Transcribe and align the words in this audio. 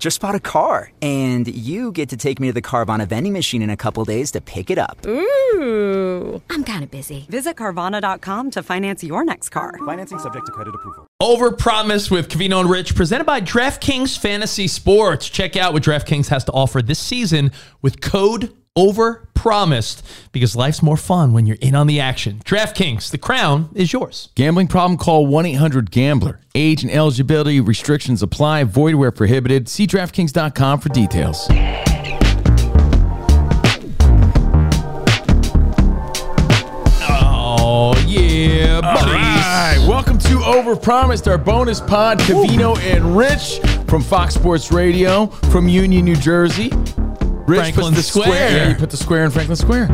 Just 0.00 0.20
bought 0.20 0.34
a 0.34 0.40
car. 0.40 0.90
And 1.02 1.46
you 1.46 1.92
get 1.92 2.08
to 2.08 2.16
take 2.16 2.40
me 2.40 2.48
to 2.48 2.52
the 2.52 2.62
Carvana 2.62 3.06
vending 3.06 3.34
machine 3.34 3.62
in 3.62 3.70
a 3.70 3.76
couple 3.76 4.04
days 4.04 4.32
to 4.32 4.40
pick 4.40 4.70
it 4.70 4.78
up. 4.78 5.06
Ooh. 5.06 6.42
I'm 6.50 6.64
kind 6.64 6.82
of 6.82 6.90
busy. 6.90 7.26
Visit 7.28 7.56
Carvana.com 7.56 8.50
to 8.52 8.62
finance 8.62 9.04
your 9.04 9.24
next 9.24 9.50
car. 9.50 9.78
Financing 9.84 10.18
subject 10.18 10.46
to 10.46 10.52
credit 10.52 10.74
approval. 10.74 11.06
Over 11.20 11.50
Overpromise 11.50 12.10
with 12.10 12.28
Covino 12.28 12.60
and 12.60 12.70
Rich, 12.70 12.94
presented 12.94 13.24
by 13.24 13.40
DraftKings 13.40 14.18
Fantasy 14.18 14.66
Sports. 14.68 15.28
Check 15.28 15.56
out 15.56 15.74
what 15.74 15.82
DraftKings 15.82 16.28
has 16.28 16.44
to 16.44 16.52
offer 16.52 16.80
this 16.80 16.98
season 16.98 17.52
with 17.82 18.00
code 18.00 18.54
OVERPROMISED 18.80 20.02
because 20.32 20.56
life's 20.56 20.82
more 20.82 20.96
fun 20.96 21.32
when 21.32 21.44
you're 21.46 21.58
in 21.60 21.74
on 21.74 21.86
the 21.86 22.00
action. 22.00 22.40
DraftKings, 22.44 23.10
the 23.10 23.18
crown 23.18 23.68
is 23.74 23.92
yours. 23.92 24.30
Gambling 24.34 24.68
problem? 24.68 24.96
Call 24.98 25.26
1 25.26 25.46
800 25.46 25.90
Gambler. 25.90 26.40
Age 26.54 26.82
and 26.82 26.90
eligibility 26.90 27.60
restrictions 27.60 28.22
apply, 28.22 28.64
void 28.64 28.94
where 28.94 29.10
prohibited. 29.12 29.68
See 29.68 29.86
DraftKings.com 29.86 30.80
for 30.80 30.88
details. 30.88 31.46
Oh, 37.02 37.94
yeah, 38.06 38.76
All 38.76 38.82
buddies. 38.82 39.06
right. 39.14 39.76
Welcome 39.88 40.18
to 40.18 40.36
Overpromised, 40.38 41.26
our 41.30 41.38
bonus 41.38 41.80
pod, 41.80 42.18
Covino 42.20 42.78
and 42.78 43.16
Rich 43.16 43.60
from 43.88 44.02
Fox 44.02 44.34
Sports 44.34 44.70
Radio 44.70 45.26
from 45.26 45.68
Union, 45.68 46.04
New 46.04 46.16
Jersey. 46.16 46.70
Rich 47.50 47.60
Franklin 47.60 47.94
puts 47.94 48.12
the 48.12 48.20
Square. 48.20 48.56
Yeah, 48.56 48.68
you 48.68 48.74
put 48.76 48.90
the 48.90 48.96
square 48.96 49.24
in 49.24 49.32
Franklin 49.32 49.56
Square. 49.56 49.88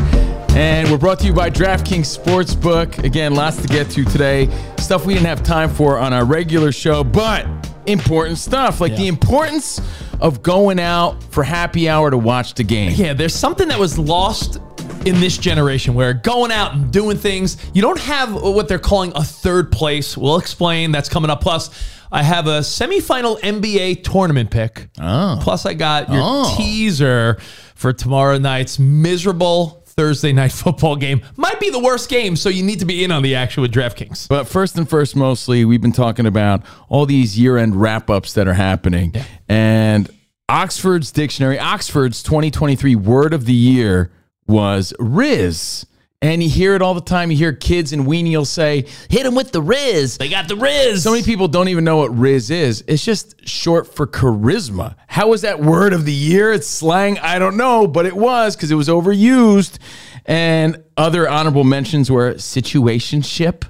And 0.50 0.90
we're 0.90 0.98
brought 0.98 1.18
to 1.20 1.26
you 1.26 1.32
by 1.32 1.48
DraftKings 1.48 2.18
Sportsbook. 2.18 3.02
Again, 3.02 3.34
lots 3.34 3.56
to 3.62 3.66
get 3.66 3.88
to 3.92 4.04
today. 4.04 4.50
Stuff 4.78 5.06
we 5.06 5.14
didn't 5.14 5.26
have 5.26 5.42
time 5.42 5.70
for 5.70 5.98
on 5.98 6.12
our 6.12 6.26
regular 6.26 6.70
show, 6.70 7.02
but 7.02 7.46
important 7.86 8.36
stuff 8.36 8.82
like 8.82 8.94
the 8.96 9.06
importance 9.06 9.80
of 10.20 10.42
going 10.42 10.78
out 10.78 11.22
for 11.32 11.42
happy 11.42 11.88
hour 11.88 12.10
to 12.10 12.18
watch 12.18 12.52
the 12.52 12.62
game. 12.62 12.92
Yeah, 12.94 13.14
there's 13.14 13.34
something 13.34 13.68
that 13.68 13.78
was 13.78 13.98
lost 13.98 14.60
in 15.06 15.18
this 15.20 15.38
generation 15.38 15.94
where 15.94 16.12
going 16.12 16.52
out 16.52 16.74
and 16.74 16.92
doing 16.92 17.16
things, 17.16 17.56
you 17.72 17.80
don't 17.80 18.00
have 18.00 18.34
what 18.34 18.68
they're 18.68 18.78
calling 18.78 19.12
a 19.14 19.24
third 19.24 19.72
place. 19.72 20.14
We'll 20.14 20.36
explain. 20.36 20.92
That's 20.92 21.08
coming 21.08 21.30
up. 21.30 21.40
Plus, 21.40 21.70
I 22.12 22.22
have 22.22 22.46
a 22.46 22.60
semifinal 22.60 23.40
NBA 23.40 24.04
tournament 24.04 24.50
pick. 24.50 24.88
Oh. 25.00 25.38
Plus, 25.42 25.66
I 25.66 25.74
got 25.74 26.08
your 26.08 26.20
Oh. 26.22 26.54
teaser 26.56 27.38
for 27.74 27.92
tomorrow 27.92 28.38
night's 28.38 28.78
miserable 28.78 29.82
Thursday 29.86 30.32
night 30.32 30.52
football 30.52 30.96
game. 30.96 31.22
Might 31.36 31.58
be 31.58 31.70
the 31.70 31.78
worst 31.78 32.08
game, 32.08 32.36
so 32.36 32.48
you 32.48 32.62
need 32.62 32.78
to 32.80 32.84
be 32.84 33.02
in 33.02 33.10
on 33.10 33.22
the 33.22 33.34
action 33.34 33.62
with 33.62 33.72
DraftKings. 33.72 34.28
But 34.28 34.44
first 34.46 34.76
and 34.76 34.88
first, 34.88 35.16
mostly, 35.16 35.64
we've 35.64 35.80
been 35.80 35.92
talking 35.92 36.26
about 36.26 36.62
all 36.88 37.06
these 37.06 37.38
year 37.38 37.56
end 37.56 37.76
wrap 37.80 38.10
ups 38.10 38.34
that 38.34 38.46
are 38.46 38.54
happening. 38.54 39.14
And 39.48 40.08
Oxford's 40.48 41.10
dictionary, 41.10 41.58
Oxford's 41.58 42.22
2023 42.22 42.94
word 42.94 43.32
of 43.34 43.46
the 43.46 43.52
year 43.54 44.10
was 44.46 44.92
Rizz. 45.00 45.86
And 46.22 46.42
you 46.42 46.48
hear 46.48 46.74
it 46.74 46.80
all 46.80 46.94
the 46.94 47.02
time. 47.02 47.30
You 47.30 47.36
hear 47.36 47.52
kids 47.52 47.92
and 47.92 48.06
weenies 48.06 48.46
say, 48.46 48.86
hit 49.10 49.26
him 49.26 49.34
with 49.34 49.52
the 49.52 49.60
Rizz. 49.60 50.16
They 50.16 50.30
got 50.30 50.48
the 50.48 50.54
Rizz. 50.54 51.02
So 51.02 51.10
many 51.12 51.22
people 51.22 51.46
don't 51.46 51.68
even 51.68 51.84
know 51.84 51.98
what 51.98 52.10
Rizz 52.10 52.50
is. 52.50 52.82
It's 52.88 53.04
just 53.04 53.46
short 53.46 53.94
for 53.94 54.06
charisma. 54.06 54.96
How 55.08 55.28
was 55.28 55.42
that 55.42 55.60
word 55.60 55.92
of 55.92 56.06
the 56.06 56.12
year? 56.12 56.52
It's 56.52 56.66
slang. 56.66 57.18
I 57.18 57.38
don't 57.38 57.58
know, 57.58 57.86
but 57.86 58.06
it 58.06 58.16
was 58.16 58.56
because 58.56 58.70
it 58.70 58.76
was 58.76 58.88
overused. 58.88 59.78
And 60.24 60.82
other 60.96 61.28
honorable 61.28 61.64
mentions 61.64 62.10
were 62.10 62.34
situationship. 62.34 63.64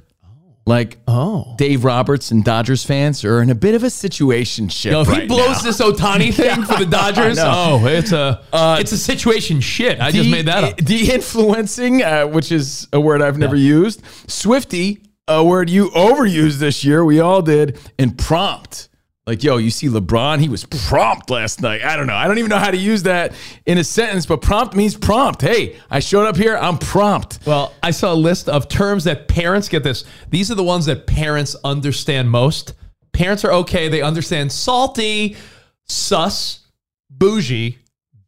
Like 0.69 0.99
Oh. 1.07 1.55
Dave 1.59 1.85
Roberts 1.85 2.33
and 2.33 2.45
Dodgers 2.45 2.85
fans 2.85 3.25
are 3.25 3.41
in 3.41 3.51
a 3.51 3.55
bit 3.55 3.77
of 3.77 3.85
a 3.85 3.87
situationship. 3.87 4.91
Yo, 4.91 5.03
if 5.03 5.09
he 5.09 5.27
blows 5.27 5.59
now. 5.59 5.71
this 5.71 5.81
Ohtani 5.81 6.35
thing 6.35 6.65
for 6.65 6.77
the 6.77 6.87
Dodgers, 6.87 7.39
oh, 7.41 7.87
it's 7.87 8.11
a 8.13 8.43
it's 8.81 8.91
a 8.91 8.99
situation 8.99 9.61
shit. 9.61 10.01
I 10.01 10.11
just 10.11 10.29
made 10.29 10.47
that 10.47 10.65
up. 10.65 10.77
De-influencing, 10.79 12.03
uh, 12.03 12.27
which 12.27 12.51
is 12.51 12.89
a 12.93 13.01
word 13.01 13.23
I've 13.23 13.39
never 13.39 13.55
used. 13.57 14.03
Swifty, 14.29 15.03
a 15.29 15.45
word 15.45 15.71
you 15.71 15.91
overused 15.91 16.59
this 16.59 16.85
year. 16.85 17.05
We 17.05 17.21
all 17.21 17.43
did. 17.43 17.79
And 17.99 18.19
prompt. 18.19 18.89
Like, 19.27 19.43
yo, 19.43 19.57
you 19.57 19.71
see 19.71 19.89
LeBron, 19.89 20.39
he 20.39 20.49
was 20.49 20.65
prompt 20.65 21.31
last 21.31 21.61
night. 21.61 21.83
I 21.83 21.97
don't 21.97 22.07
know. 22.07 22.15
I 22.15 22.29
don't 22.29 22.39
even 22.39 22.49
know 22.49 22.59
how 22.59 22.71
to 22.71 22.77
use 22.77 23.03
that 23.03 23.33
in 23.67 23.77
a 23.77 23.83
sentence, 23.83 24.25
but 24.25 24.41
prompt 24.41 24.77
means 24.77 24.97
prompt. 24.97 25.43
Hey, 25.43 25.81
I 25.91 25.99
showed 25.99 26.27
up 26.27 26.37
here. 26.37 26.57
I'm 26.57 26.79
prompt. 26.79 27.41
Well, 27.45 27.75
I 27.83 27.91
saw 27.91 28.13
a 28.13 28.15
list 28.15 28.49
of 28.49 28.69
terms 28.69 29.03
that 29.03 29.27
parents 29.27 29.69
get 29.69 29.83
this. 29.83 30.05
These 30.31 30.53
are 30.53 30.55
the 30.55 30.63
ones 30.63 30.87
that 30.87 31.09
parents 31.09 31.57
understand 31.65 32.31
most. 32.31 32.75
Parents 33.11 33.45
are 33.45 33.53
okay. 33.53 33.89
They 33.89 34.01
understand 34.01 34.53
salty, 34.53 35.37
sus, 35.89 36.61
bougie, 37.11 37.79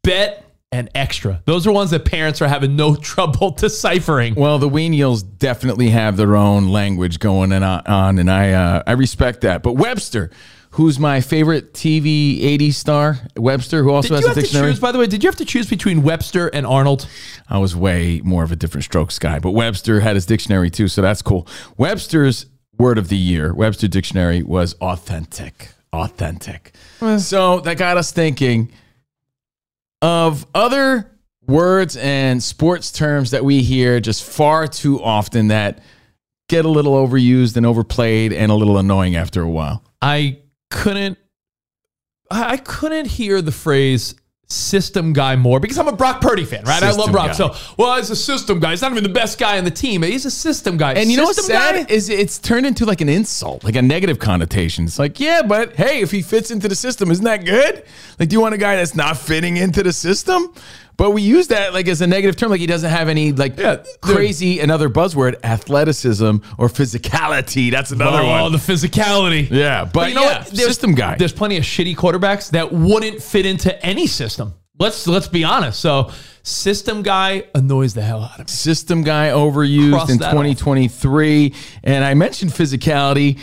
bet, 0.03 0.43
and 0.73 0.89
extra. 0.95 1.41
Those 1.45 1.65
are 1.65 1.71
ones 1.71 1.91
that 1.91 2.03
parents 2.03 2.41
are 2.41 2.47
having 2.49 2.75
no 2.75 2.95
trouble 2.97 3.51
deciphering. 3.51 4.35
Well, 4.35 4.59
the 4.59 4.69
Weenials 4.69 5.23
definitely 5.37 5.91
have 5.91 6.17
their 6.17 6.35
own 6.35 6.67
language 6.67 7.19
going 7.19 7.53
on, 7.53 7.63
on, 7.63 8.19
and 8.19 8.29
I 8.29 8.51
uh, 8.51 8.83
I 8.85 8.91
respect 8.91 9.41
that. 9.41 9.63
But 9.63 9.73
Webster, 9.73 10.29
who's 10.71 10.99
my 10.99 11.19
favorite 11.21 11.73
TV 11.73 12.41
80s 12.41 12.73
star, 12.75 13.17
Webster, 13.35 13.83
who 13.83 13.91
also 13.91 14.09
Did 14.09 14.15
has 14.15 14.21
you 14.21 14.25
a 14.25 14.29
have 14.29 14.35
to 14.35 14.41
dictionary. 14.41 14.71
choose, 14.71 14.79
by 14.79 14.91
the 14.91 14.99
way, 14.99 15.07
did 15.07 15.23
you 15.23 15.27
have 15.27 15.35
to 15.37 15.45
choose 15.45 15.67
between 15.69 16.03
Webster 16.03 16.47
and 16.47 16.65
Arnold? 16.65 17.07
I 17.49 17.57
was 17.57 17.75
way 17.75 18.21
more 18.23 18.43
of 18.43 18.51
a 18.51 18.55
different 18.55 18.83
strokes 18.85 19.17
guy, 19.19 19.39
but 19.39 19.51
Webster 19.51 19.99
had 20.01 20.15
his 20.15 20.25
dictionary 20.25 20.69
too, 20.69 20.87
so 20.87 21.01
that's 21.01 21.21
cool. 21.21 21.47
Webster's 21.77 22.45
word 22.77 22.97
of 22.97 23.09
the 23.09 23.17
year, 23.17 23.53
Webster 23.53 23.87
dictionary 23.87 24.43
was 24.43 24.73
authentic. 24.75 25.69
Authentic. 25.91 26.73
So 27.17 27.61
that 27.61 27.77
got 27.77 27.97
us 27.97 28.11
thinking 28.11 28.71
of 30.01 30.45
other 30.53 31.09
words 31.45 31.97
and 31.97 32.41
sports 32.43 32.91
terms 32.91 33.31
that 33.31 33.43
we 33.43 33.63
hear 33.63 33.99
just 33.99 34.23
far 34.23 34.67
too 34.67 35.01
often 35.01 35.47
that 35.47 35.79
get 36.47 36.63
a 36.63 36.69
little 36.69 36.93
overused 36.93 37.57
and 37.57 37.65
overplayed 37.65 38.31
and 38.33 38.51
a 38.51 38.55
little 38.55 38.77
annoying 38.77 39.15
after 39.15 39.41
a 39.41 39.49
while. 39.49 39.83
I 40.01 40.37
couldn't 40.69 41.17
I 42.31 42.57
couldn't 42.57 43.07
hear 43.07 43.41
the 43.41 43.51
phrase 43.51 44.15
system 44.51 45.13
guy 45.13 45.35
more 45.35 45.59
because 45.59 45.77
I'm 45.77 45.87
a 45.87 45.95
Brock 45.95 46.21
Purdy 46.21 46.43
fan, 46.43 46.63
right? 46.63 46.81
I 46.81 46.91
love 46.91 47.11
Brock. 47.11 47.27
guy. 47.27 47.33
So, 47.33 47.55
well, 47.77 47.95
he's 47.97 48.09
a 48.09 48.15
system 48.15 48.59
guy. 48.59 48.71
He's 48.71 48.81
not 48.81 48.91
even 48.91 49.03
the 49.03 49.09
best 49.09 49.37
guy 49.37 49.57
on 49.59 49.63
the 49.63 49.71
team. 49.71 50.01
He's 50.01 50.25
a 50.25 50.31
system 50.31 50.77
guy. 50.77 50.93
And 50.93 51.09
you 51.09 51.17
know 51.17 51.23
what's 51.25 51.37
System 51.37 51.55
sad 51.55 51.87
guy? 51.87 51.93
is 51.93 52.09
it's 52.09 52.39
turned 52.39 52.65
into 52.65 52.85
like 52.85 53.01
an 53.01 53.09
insult, 53.09 53.63
like 53.63 53.75
a 53.75 53.81
negative 53.81 54.19
connotation. 54.19 54.85
It's 54.85 54.97
like, 54.99 55.19
yeah, 55.19 55.43
but 55.43 55.75
hey, 55.75 56.01
if 56.01 56.11
he 56.11 56.21
fits 56.21 56.49
into 56.51 56.67
the 56.67 56.75
system, 56.75 57.11
isn't 57.11 57.25
that 57.25 57.45
good? 57.45 57.83
Like, 58.19 58.29
do 58.29 58.35
you 58.35 58.41
want 58.41 58.55
a 58.55 58.57
guy 58.57 58.75
that's 58.75 58.95
not 58.95 59.17
fitting 59.17 59.57
into 59.57 59.83
the 59.83 59.93
system? 59.93 60.53
But 60.99 61.11
we 61.11 61.21
use 61.21 61.47
that 61.47 61.73
like 61.73 61.87
as 61.87 62.01
a 62.01 62.07
negative 62.07 62.35
term. 62.35 62.51
Like 62.51 62.59
he 62.59 62.67
doesn't 62.67 62.89
have 62.89 63.07
any 63.07 63.31
like 63.31 63.57
Yeah, 63.57 63.77
dude. 63.77 63.87
crazy 64.01 64.59
another 64.59 64.89
buzzword 64.89 65.37
athleticism 65.45 66.25
or 66.57 66.67
physicality. 66.67 67.71
That's 67.71 67.91
another 67.91 68.19
oh, 68.19 68.27
one. 68.43 68.51
the 68.51 68.57
physicality. 68.57 69.49
yeah, 69.49 69.85
but, 69.85 70.09
you 70.09 70.15
know 70.15 70.23
yeah, 70.23 70.39
what? 70.39 70.47
There's- 70.47 70.67
system 70.67 70.93
guy. 70.93 71.15
There's 71.15 71.31
plenty 71.31 71.55
of 71.55 71.63
shitty 71.63 71.95
quarterbacks 71.95 72.51
that 72.51 72.73
wouldn't 72.73 73.23
fit 73.23 73.45
into 73.45 73.83
any 73.83 74.07
system. 74.07 74.53
Let's 74.77 75.07
let's 75.07 75.27
be 75.27 75.43
honest. 75.45 75.79
So, 75.79 76.11
system 76.43 77.01
guy 77.01 77.45
annoys 77.55 77.93
the 77.93 78.01
hell 78.01 78.23
out 78.23 78.39
of 78.39 78.47
me. 78.47 78.51
system 78.51 79.03
guy 79.03 79.29
overused 79.29 79.91
Cross 79.91 80.09
in 80.09 80.17
that 80.19 80.27
off. 80.27 80.31
2023. 80.33 81.53
And 81.83 82.03
I 82.03 82.13
mentioned 82.13 82.51
physicality. 82.51 83.39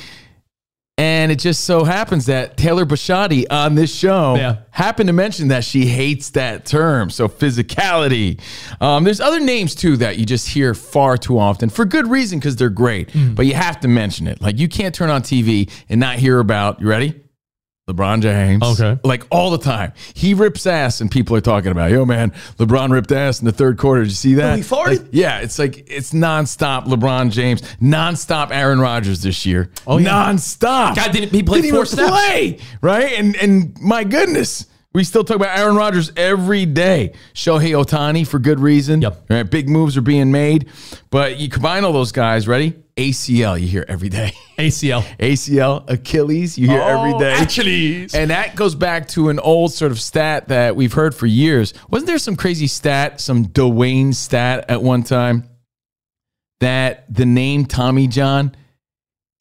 And 0.99 1.31
it 1.31 1.39
just 1.39 1.65
so 1.65 1.85
happens 1.85 2.25
that 2.27 2.57
Taylor 2.57 2.87
Bisciotti 2.87 3.45
on 3.51 3.75
this 3.75 3.95
show 3.95 4.35
Yeah. 4.37 4.57
happened 4.71 5.09
to 5.09 5.13
mention 5.13 5.49
that 5.49 5.63
she 5.63 5.85
hates 5.85 6.31
that 6.31 6.65
term. 6.65 7.11
So 7.11 7.29
physicality. 7.29 8.41
Um, 8.81 9.05
there's 9.05 9.21
other 9.21 9.39
names 9.39 9.75
too 9.75 9.99
that 9.99 10.17
you 10.19 10.25
just 10.25 10.49
hear 10.49 10.73
far 10.73 11.19
too 11.19 11.39
often 11.39 11.69
for 11.69 11.85
good 11.85 12.09
reason 12.09 12.39
because 12.39 12.57
they're 12.57 12.71
great, 12.71 13.13
Mm. 13.13 13.35
but 13.35 13.45
you 13.45 13.53
have 13.53 13.79
to 13.81 13.89
mention 13.89 14.27
it. 14.27 14.41
Like 14.41 14.59
you 14.59 14.69
can't 14.69 14.95
turn 14.95 15.11
on 15.11 15.21
TV 15.23 15.69
and 15.91 16.01
not 16.01 16.17
hear 16.17 16.39
about. 16.39 16.81
You 16.81 16.87
ready? 16.89 17.15
LeBron 17.89 18.21
James. 18.21 18.65
Okay. 18.65 18.99
Like 19.05 19.25
all 19.31 19.51
the 19.53 19.59
time. 19.59 19.93
He 20.15 20.35
rips 20.35 20.67
ass 20.67 21.01
and 21.01 21.09
people 21.09 21.37
are 21.37 21.41
talking 21.41 21.71
about, 21.71 21.93
yo, 21.93 22.05
man, 22.05 22.31
LeBron 22.59 22.91
ripped 22.91 23.13
ass 23.13 23.39
in 23.39 23.45
the 23.47 23.53
third 23.53 23.79
quarter. 23.79 24.03
Did 24.03 24.09
you 24.11 24.17
see 24.17 24.35
that? 24.35 24.57
he 24.57 24.65
farted? 24.65 25.03
Like, 25.03 25.09
yeah, 25.13 25.39
it's 25.39 25.57
like 25.57 25.89
it's 25.89 26.13
nonstop 26.13 26.87
LeBron 26.87 27.31
James, 27.31 27.63
nonstop 27.81 28.51
Aaron 28.51 28.81
Rodgers 28.81 29.23
this 29.23 29.47
year. 29.47 29.71
Oh, 29.87 29.99
yeah. 29.99 30.09
Nonstop. 30.11 30.97
God, 30.97 31.13
didn't- 31.13 31.31
he 31.33 31.45
play 31.45 31.61
Didn't 31.61 31.75
four 31.75 31.85
even 31.85 31.95
snaps. 31.97 32.11
play, 32.11 32.59
right? 32.81 33.13
And 33.13 33.37
and 33.37 33.81
my 33.81 34.03
goodness. 34.05 34.67
We 34.93 35.05
still 35.05 35.25
talk 35.25 35.37
about 35.37 35.57
Aaron 35.59 35.77
Rodgers 35.77 36.11
every 36.17 36.65
day. 36.65 37.13
Shohei 37.35 37.73
Ohtani 37.73 38.27
for 38.27 38.39
good 38.39 38.59
reason. 38.59 39.03
Yep. 39.03 39.27
Right, 39.29 39.43
big 39.43 39.69
moves 39.69 39.95
are 39.99 40.01
being 40.01 40.33
made. 40.33 40.71
But 41.11 41.37
you 41.39 41.51
combine 41.51 41.85
all 41.85 41.93
those 41.93 42.13
guys, 42.13 42.49
ready? 42.49 42.73
ACL, 42.97 43.61
you 43.61 43.67
hear 43.69 43.85
every 43.89 44.09
day. 44.09 44.33
ACL. 44.59 45.03
ACL, 45.19 45.85
Achilles, 45.91 46.57
you 46.57 46.67
hear 46.69 46.81
every 46.81 47.13
Oh, 47.13 47.19
day. 47.19 47.35
Achilles. 47.43 48.15
And 48.15 48.31
that 48.31 48.57
goes 48.57 48.75
back 48.75 49.07
to 49.09 49.29
an 49.29 49.39
old 49.39 49.73
sort 49.73 49.93
of 49.93 50.01
stat 50.01 50.49
that 50.49 50.77
we've 50.77 50.95
heard 50.95 51.15
for 51.15 51.27
years. 51.27 51.75
Wasn't 51.91 52.07
there 52.07 52.19
some 52.19 52.37
crazy 52.37 52.67
stat, 52.67 53.21
some 53.21 53.47
Dwayne 53.47 54.15
stat 54.15 54.65
at 54.71 54.83
one 54.83 55.03
time 55.03 55.45
that 56.61 57.13
the 57.15 57.27
name 57.27 57.67
Tommy 57.67 58.09
John 58.09 58.57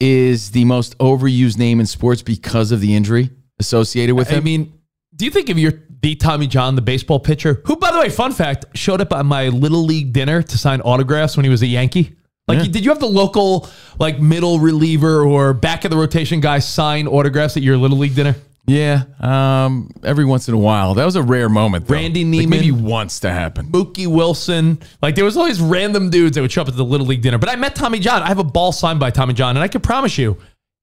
is 0.00 0.50
the 0.50 0.66
most 0.66 0.98
overused 0.98 1.56
name 1.56 1.80
in 1.80 1.86
sports 1.86 2.20
because 2.20 2.72
of 2.72 2.82
the 2.82 2.94
injury 2.94 3.30
associated 3.58 4.14
with 4.16 4.30
it? 4.32 4.36
I 4.36 4.40
mean, 4.40 4.78
do 5.14 5.24
you 5.24 5.30
think 5.30 5.48
if 5.48 5.56
you're 5.56 5.72
the 6.02 6.14
Tommy 6.14 6.46
John, 6.46 6.74
the 6.74 6.82
baseball 6.82 7.18
pitcher, 7.20 7.62
who, 7.64 7.76
by 7.76 7.90
the 7.90 7.98
way, 8.00 8.10
fun 8.10 8.32
fact, 8.32 8.66
showed 8.74 9.00
up 9.00 9.14
at 9.14 9.24
my 9.24 9.48
little 9.48 9.82
league 9.82 10.12
dinner 10.12 10.42
to 10.42 10.58
sign 10.58 10.82
autographs 10.82 11.38
when 11.38 11.44
he 11.44 11.50
was 11.50 11.62
a 11.62 11.66
Yankee? 11.66 12.15
Like, 12.48 12.58
Yeah. 12.58 12.64
did 12.70 12.84
you 12.84 12.90
have 12.90 13.00
the 13.00 13.06
local, 13.08 13.68
like, 13.98 14.20
middle 14.20 14.60
reliever 14.60 15.22
or 15.22 15.52
back 15.52 15.84
of 15.84 15.90
the 15.90 15.96
rotation 15.96 16.40
guy 16.40 16.60
sign 16.60 17.06
autographs 17.08 17.56
at 17.56 17.62
your 17.62 17.76
little 17.76 17.98
league 17.98 18.14
dinner? 18.14 18.36
yeah, 18.68 19.02
um, 19.20 19.90
every 20.02 20.24
once 20.24 20.48
in 20.48 20.54
a 20.54 20.58
while. 20.58 20.94
That 20.94 21.04
was 21.04 21.14
a 21.16 21.22
rare 21.22 21.48
moment. 21.48 21.86
Though. 21.86 21.94
Randy 21.94 22.24
Like, 22.24 22.48
maybe 22.48 22.66
Niemann. 22.72 22.84
once 22.84 23.20
to 23.20 23.30
happen. 23.30 23.66
Mookie 23.66 24.06
Wilson. 24.08 24.78
Like, 25.02 25.14
there 25.14 25.24
was 25.24 25.36
always 25.36 25.60
random 25.60 26.10
dudes 26.10 26.34
that 26.34 26.40
would 26.42 26.50
show 26.52 26.62
up 26.62 26.68
at 26.68 26.76
the 26.76 26.84
little 26.84 27.06
league 27.06 27.22
dinner. 27.22 27.38
But 27.38 27.48
I 27.48 27.54
met 27.56 27.74
Tommy 27.76 27.98
John. 28.00 28.22
I 28.22 28.28
have 28.28 28.38
a 28.40 28.44
ball 28.44 28.72
signed 28.72 28.98
by 29.00 29.10
Tommy 29.10 29.34
John, 29.34 29.56
and 29.56 29.62
I 29.62 29.68
can 29.68 29.80
promise 29.80 30.18
you, 30.18 30.36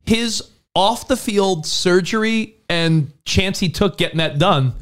his 0.05 0.41
off 0.75 1.07
the 1.07 1.17
field 1.17 1.65
surgery 1.67 2.55
and 2.69 3.11
chance 3.25 3.59
he 3.59 3.69
took 3.69 3.97
getting 3.97 4.17
that 4.17 4.39
done, 4.39 4.73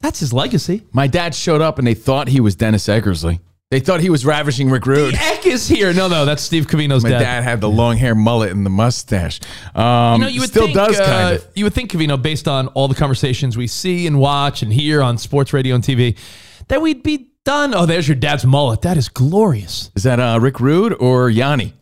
that's 0.00 0.20
his 0.20 0.32
legacy. 0.32 0.82
My 0.92 1.06
dad 1.06 1.34
showed 1.34 1.60
up 1.60 1.78
and 1.78 1.86
they 1.86 1.94
thought 1.94 2.28
he 2.28 2.40
was 2.40 2.54
Dennis 2.54 2.86
Eckersley. 2.88 3.40
They 3.70 3.78
thought 3.78 4.00
he 4.00 4.10
was 4.10 4.26
ravishing 4.26 4.68
Rick 4.68 4.84
Rude. 4.86 5.14
Eck 5.14 5.46
is 5.46 5.68
here. 5.68 5.92
No, 5.92 6.08
no, 6.08 6.24
that's 6.24 6.42
Steve 6.42 6.66
Covino's 6.66 7.04
My 7.04 7.10
dad. 7.10 7.18
dad 7.20 7.44
had 7.44 7.60
the 7.60 7.68
long 7.70 7.96
hair 7.98 8.16
mullet 8.16 8.50
and 8.50 8.66
the 8.66 8.70
mustache. 8.70 9.38
Um, 9.76 10.14
You 10.20 10.26
know, 10.26 10.28
you 10.28 10.40
would 10.40 10.50
still 10.50 10.64
think, 10.64 10.74
does 10.76 10.98
uh, 10.98 11.04
kind 11.06 11.36
of. 11.36 11.46
You 11.54 11.64
would 11.66 11.72
think, 11.72 11.92
Covino, 11.92 12.20
based 12.20 12.48
on 12.48 12.66
all 12.68 12.88
the 12.88 12.96
conversations 12.96 13.56
we 13.56 13.68
see 13.68 14.08
and 14.08 14.18
watch 14.18 14.62
and 14.62 14.72
hear 14.72 15.00
on 15.02 15.18
sports 15.18 15.52
radio 15.52 15.76
and 15.76 15.84
TV, 15.84 16.18
that 16.66 16.82
we'd 16.82 17.04
be 17.04 17.28
done. 17.44 17.72
Oh, 17.72 17.86
there's 17.86 18.08
your 18.08 18.16
dad's 18.16 18.44
mullet. 18.44 18.82
That 18.82 18.96
is 18.96 19.08
glorious. 19.08 19.92
Is 19.94 20.02
that 20.02 20.18
uh, 20.18 20.40
Rick 20.40 20.58
Rude 20.58 20.94
or 20.94 21.30
Yanni? 21.30 21.74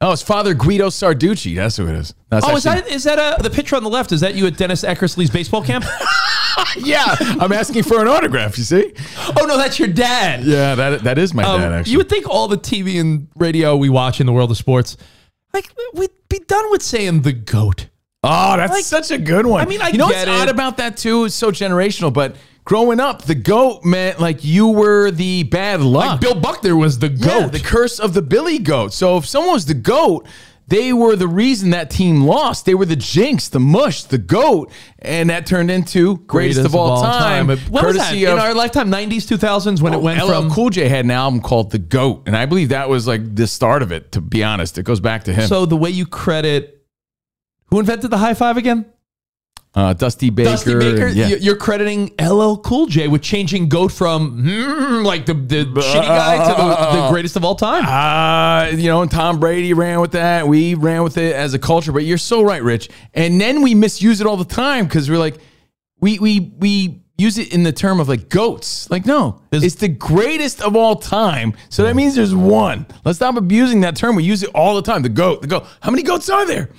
Oh, 0.00 0.12
it's 0.12 0.22
Father 0.22 0.54
Guido 0.54 0.88
Sarducci. 0.88 1.56
That's 1.56 1.76
who 1.76 1.86
it 1.88 1.94
is. 1.94 2.14
That's 2.30 2.46
Oh, 2.48 2.56
is 2.56 2.64
that 2.64 2.88
is 2.88 3.04
that 3.04 3.18
uh, 3.18 3.36
the 3.42 3.50
picture 3.50 3.76
on 3.76 3.82
the 3.84 3.90
left? 3.90 4.12
Is 4.12 4.20
that 4.22 4.34
you 4.34 4.46
at 4.46 4.56
Dennis 4.56 4.82
Eckersley's 4.82 5.30
baseball 5.30 5.62
camp? 5.62 5.84
Yeah, 6.76 7.04
I'm 7.40 7.52
asking 7.52 7.82
for 7.84 8.00
an 8.00 8.08
autograph. 8.08 8.58
You 8.58 8.64
see? 8.64 8.92
oh 9.40 9.44
no, 9.46 9.56
that's 9.56 9.78
your 9.78 9.88
dad. 9.88 10.44
Yeah, 10.44 10.74
that 10.74 11.02
that 11.04 11.18
is 11.18 11.32
my 11.34 11.42
Um, 11.44 11.60
dad. 11.60 11.72
Actually, 11.72 11.92
you 11.92 11.98
would 11.98 12.08
think 12.08 12.28
all 12.28 12.48
the 12.48 12.56
TV 12.58 13.00
and 13.00 13.28
radio 13.36 13.76
we 13.76 13.88
watch 13.88 14.20
in 14.20 14.26
the 14.26 14.32
world 14.32 14.50
of 14.50 14.56
sports, 14.56 14.96
like 15.52 15.70
we'd 15.94 16.10
be 16.28 16.40
done 16.40 16.70
with 16.70 16.82
saying 16.82 17.22
the 17.22 17.32
goat. 17.32 17.88
Oh, 18.22 18.56
that's 18.56 18.72
Like- 18.72 18.84
such 18.84 19.10
a 19.10 19.18
good 19.18 19.46
one. 19.46 19.60
I 19.60 19.66
mean, 19.66 19.82
I 19.82 19.88
you 19.88 19.98
know 19.98 20.08
get 20.08 20.26
what's 20.28 20.38
it. 20.40 20.42
odd 20.42 20.48
about 20.48 20.76
that 20.78 20.96
too? 20.96 21.24
It's 21.26 21.34
so 21.34 21.50
generational. 21.50 22.12
But 22.12 22.36
growing 22.64 22.98
up, 22.98 23.22
the 23.22 23.34
goat 23.34 23.84
meant 23.84 24.18
like 24.20 24.42
you 24.44 24.68
were 24.68 25.10
the 25.10 25.42
bad 25.44 25.80
luck. 25.80 26.06
Like 26.12 26.20
Bill 26.20 26.34
Buckner 26.40 26.74
was 26.76 26.98
the 26.98 27.08
goat. 27.10 27.26
Yeah, 27.26 27.40
goat. 27.42 27.52
the 27.52 27.60
curse 27.60 27.98
of 28.00 28.14
the 28.14 28.22
Billy 28.22 28.58
Goat. 28.58 28.92
So 28.94 29.18
if 29.18 29.26
someone 29.26 29.52
was 29.54 29.66
the 29.66 29.74
goat, 29.74 30.26
they 30.66 30.92
were 30.92 31.14
the 31.14 31.28
reason 31.28 31.70
that 31.70 31.90
team 31.90 32.22
lost. 32.22 32.64
They 32.64 32.74
were 32.74 32.86
the 32.86 32.96
jinx, 32.96 33.48
the 33.48 33.60
mush, 33.60 34.04
the 34.04 34.18
goat, 34.18 34.72
and 34.98 35.28
that 35.30 35.46
turned 35.46 35.70
into 35.70 36.18
greatest, 36.18 36.64
of 36.64 36.74
all, 36.74 37.02
time. 37.02 37.48
What 37.48 37.58
was 37.58 37.96
that? 37.96 38.08
courtesy 38.08 38.24
In 38.24 38.38
our 38.38 38.54
lifetime, 38.54 38.90
90s, 38.90 39.26
2000s, 39.26 39.82
when 39.82 39.92
it 39.92 39.96
oh, 39.96 40.00
went 40.00 40.22
LL 40.22 40.28
from. 40.28 40.50
Cool 40.50 40.70
J 40.70 40.88
had 40.88 41.04
an 41.04 41.10
album 41.10 41.40
called 41.40 41.70
The 41.70 41.78
Goat, 41.78 42.22
and 42.26 42.36
I 42.36 42.46
believe 42.46 42.70
that 42.70 42.88
was 42.88 43.06
like 43.06 43.34
the 43.34 43.46
start 43.46 43.82
of 43.82 43.92
it. 43.92 44.12
To 44.12 44.20
be 44.20 44.42
honest, 44.42 44.78
it 44.78 44.84
goes 44.84 45.00
back 45.00 45.24
to 45.24 45.34
him. 45.34 45.48
So 45.48 45.66
the 45.66 45.76
way 45.76 45.90
you 45.90 46.06
credit. 46.06 46.70
Who 47.68 47.80
invented 47.80 48.10
the 48.10 48.18
high 48.18 48.34
five 48.34 48.56
again? 48.56 48.86
Uh, 49.76 49.92
Dusty 49.92 50.30
Baker, 50.30 50.50
Dusty 50.50 50.74
Baker. 50.74 51.08
yeah. 51.08 51.26
You- 51.28 51.36
You're 51.38 51.56
crediting 51.56 52.12
LL 52.20 52.56
Cool 52.58 52.86
J 52.86 53.08
with 53.08 53.22
changing 53.22 53.68
GOAT 53.68 53.90
from 53.92 54.42
mm, 54.44 55.04
like 55.04 55.26
the, 55.26 55.34
the 55.34 55.64
shitty 55.64 56.06
guy 56.06 56.36
to 56.48 56.54
the, 56.62 57.02
the 57.02 57.08
greatest 57.10 57.34
of 57.36 57.44
all 57.44 57.54
time. 57.56 57.84
Uh, 57.84 58.70
you 58.76 58.88
know, 58.88 59.02
and 59.02 59.10
Tom 59.10 59.40
Brady 59.40 59.72
ran 59.72 60.00
with 60.00 60.12
that. 60.12 60.46
We 60.46 60.74
ran 60.74 61.02
with 61.02 61.18
it 61.18 61.34
as 61.34 61.54
a 61.54 61.58
culture. 61.58 61.90
But 61.92 62.04
you're 62.04 62.18
so 62.18 62.42
right, 62.42 62.62
Rich. 62.62 62.88
And 63.14 63.40
then 63.40 63.62
we 63.62 63.74
misuse 63.74 64.20
it 64.20 64.26
all 64.26 64.36
the 64.36 64.44
time 64.44 64.84
because 64.86 65.10
we're 65.10 65.18
like, 65.18 65.38
we 66.00 66.18
we 66.18 66.52
we 66.58 67.00
use 67.16 67.38
it 67.38 67.54
in 67.54 67.62
the 67.62 67.72
term 67.72 68.00
of 68.00 68.08
like 68.08 68.28
goats. 68.28 68.90
Like, 68.90 69.06
no, 69.06 69.40
it's 69.64 69.76
the 69.76 69.88
greatest 69.88 70.60
of 70.62 70.76
all 70.76 70.96
time. 70.96 71.54
So 71.68 71.82
that 71.84 71.94
means 71.96 72.14
there's 72.16 72.34
one. 72.34 72.86
Let's 73.04 73.18
stop 73.18 73.36
abusing 73.36 73.80
that 73.82 73.96
term. 73.96 74.14
We 74.16 74.24
use 74.24 74.42
it 74.42 74.50
all 74.54 74.74
the 74.76 74.82
time. 74.82 75.02
The 75.02 75.08
goat, 75.08 75.40
the 75.42 75.46
goat. 75.48 75.66
How 75.80 75.90
many 75.90 76.02
goats 76.02 76.28
are 76.28 76.44
there? 76.46 76.70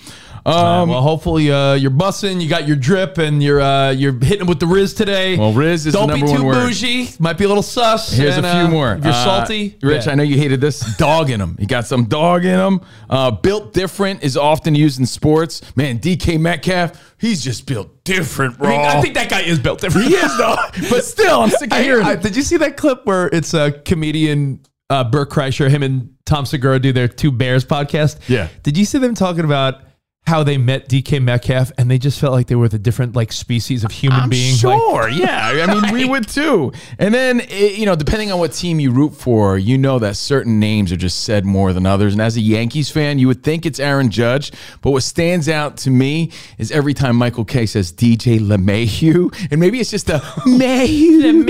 Um, 0.46 0.90
well, 0.90 1.02
hopefully 1.02 1.52
uh, 1.52 1.74
you're 1.74 1.90
bussing, 1.90 2.40
you 2.40 2.48
got 2.48 2.68
your 2.68 2.76
drip, 2.76 3.18
and 3.18 3.42
you're 3.42 3.60
uh, 3.60 3.90
you're 3.90 4.14
hitting 4.14 4.46
with 4.46 4.60
the 4.60 4.68
Rizz 4.68 4.96
today. 4.96 5.38
Well, 5.38 5.54
Rizz 5.54 5.74
is 5.74 5.84
the 5.86 5.92
Don't 5.94 6.10
number 6.10 6.28
be 6.28 6.32
too 6.34 6.38
one 6.44 6.46
word. 6.46 6.68
bougie. 6.68 7.10
Might 7.20 7.38
be 7.40 7.46
a 7.46 7.48
little 7.48 7.64
sus. 7.64 8.12
Here's 8.12 8.38
and, 8.38 8.46
a 8.46 8.52
few 8.52 8.62
uh, 8.62 8.70
more. 8.70 8.94
if 8.94 9.04
You're 9.04 9.12
Uh, 9.14 9.24
salty, 9.24 9.78
Rich. 9.82 10.06
Yeah. 10.06 10.12
I 10.12 10.16
know 10.16 10.24
you 10.24 10.38
hated 10.38 10.62
this. 10.62 10.82
Dog 10.98 11.32
in 11.32 11.42
him. 11.42 11.56
You 11.60 11.66
got 11.66 11.88
some 11.88 12.06
dog 12.06 12.46
in 12.46 12.60
him. 12.60 12.82
Uh, 13.10 13.32
built 13.32 13.74
different 13.74 14.24
is 14.24 14.38
often 14.38 14.76
used 14.76 15.00
in 15.00 15.08
sports. 15.08 15.62
Man, 15.76 15.98
DK 15.98 16.40
Metcalf, 16.40 17.16
he's 17.18 17.44
just 17.44 17.66
built 17.66 18.04
different, 18.04 18.58
bro. 18.60 18.68
I, 18.70 18.72
mean, 18.78 18.86
I 18.86 19.02
think 19.02 19.16
that 19.16 19.30
guy 19.30 19.42
is 19.42 19.58
built 19.58 19.82
different. 19.82 20.08
he 20.10 20.14
is 20.14 20.38
though. 20.38 20.56
But 20.92 21.04
still, 21.06 21.40
I'm 21.42 21.50
sick 21.50 21.72
of 21.74 21.80
hearing. 21.80 22.06
I- 22.06 22.14
it. 22.14 22.22
did 22.22 22.36
you 22.36 22.44
see 22.44 22.58
that 22.58 22.78
clip 22.78 23.06
where 23.08 23.28
it's 23.34 23.56
a 23.56 23.72
comedian, 23.72 24.60
uh, 24.92 25.04
Bert 25.06 25.32
Kreischer, 25.32 25.72
him 25.72 25.82
and 25.82 26.14
Tom 26.28 26.46
Segura 26.46 26.80
do 26.80 26.92
their 26.94 27.08
Two 27.08 27.32
Bears 27.32 27.66
podcast? 27.66 28.20
Yeah. 28.28 28.50
Did 28.62 28.78
you 28.78 28.86
see 28.86 29.00
them 29.00 29.16
talking 29.16 29.44
about 29.46 29.82
how 30.28 30.44
they 30.44 30.58
met 30.58 30.90
DK 30.90 31.22
Metcalf 31.22 31.72
and 31.78 31.90
they 31.90 32.00
just 32.00 32.20
felt 32.20 32.34
like 32.34 32.48
they 32.48 32.56
were 32.56 32.68
the 32.68 32.80
different 32.80 33.16
like 33.16 33.32
species 33.32 33.84
of 33.84 33.92
human 33.92 34.22
I'm 34.22 34.30
being? 34.30 34.54
Like, 34.54 34.60
sure. 34.60 35.10
yeah. 35.10 35.66
I 35.68 35.82
mean, 35.82 35.94
we 35.94 36.06
would 36.06 36.28
too. 36.28 36.74
And 36.98 37.14
then, 37.14 37.42
it, 37.42 37.78
you 37.78 37.86
know, 37.86 37.96
depending 37.96 38.32
on 38.32 38.40
what 38.40 38.52
team 38.54 38.80
you 38.80 38.92
root 38.92 39.14
for, 39.14 39.58
you 39.58 39.78
know 39.78 40.00
that 40.00 40.16
certain 40.16 40.60
names 40.60 40.92
are 40.92 40.98
just 40.98 41.24
said 41.24 41.46
more 41.46 41.74
than 41.74 41.86
others. 41.86 42.14
And 42.14 42.22
as 42.22 42.38
a 42.38 42.42
Yankees 42.42 42.90
fan, 42.90 43.20
you 43.20 43.28
would 43.28 43.44
think 43.44 43.68
it's 43.68 43.80
Aaron 43.80 44.10
Judge. 44.10 44.52
But 44.82 44.92
what 44.92 45.04
stands 45.04 45.48
out 45.48 45.78
to 45.78 45.92
me 45.92 46.32
is 46.58 46.72
every 46.72 46.96
time 46.96 47.16
Michael 47.18 47.46
Kay 47.46 47.68
says 47.68 47.94
DJ 47.94 48.40
LeMahieu, 48.40 49.50
and 49.52 49.60
maybe 49.60 49.80
it's 49.80 49.92
just 49.92 50.10
a 50.10 50.18
LeMahieu. 50.48 51.46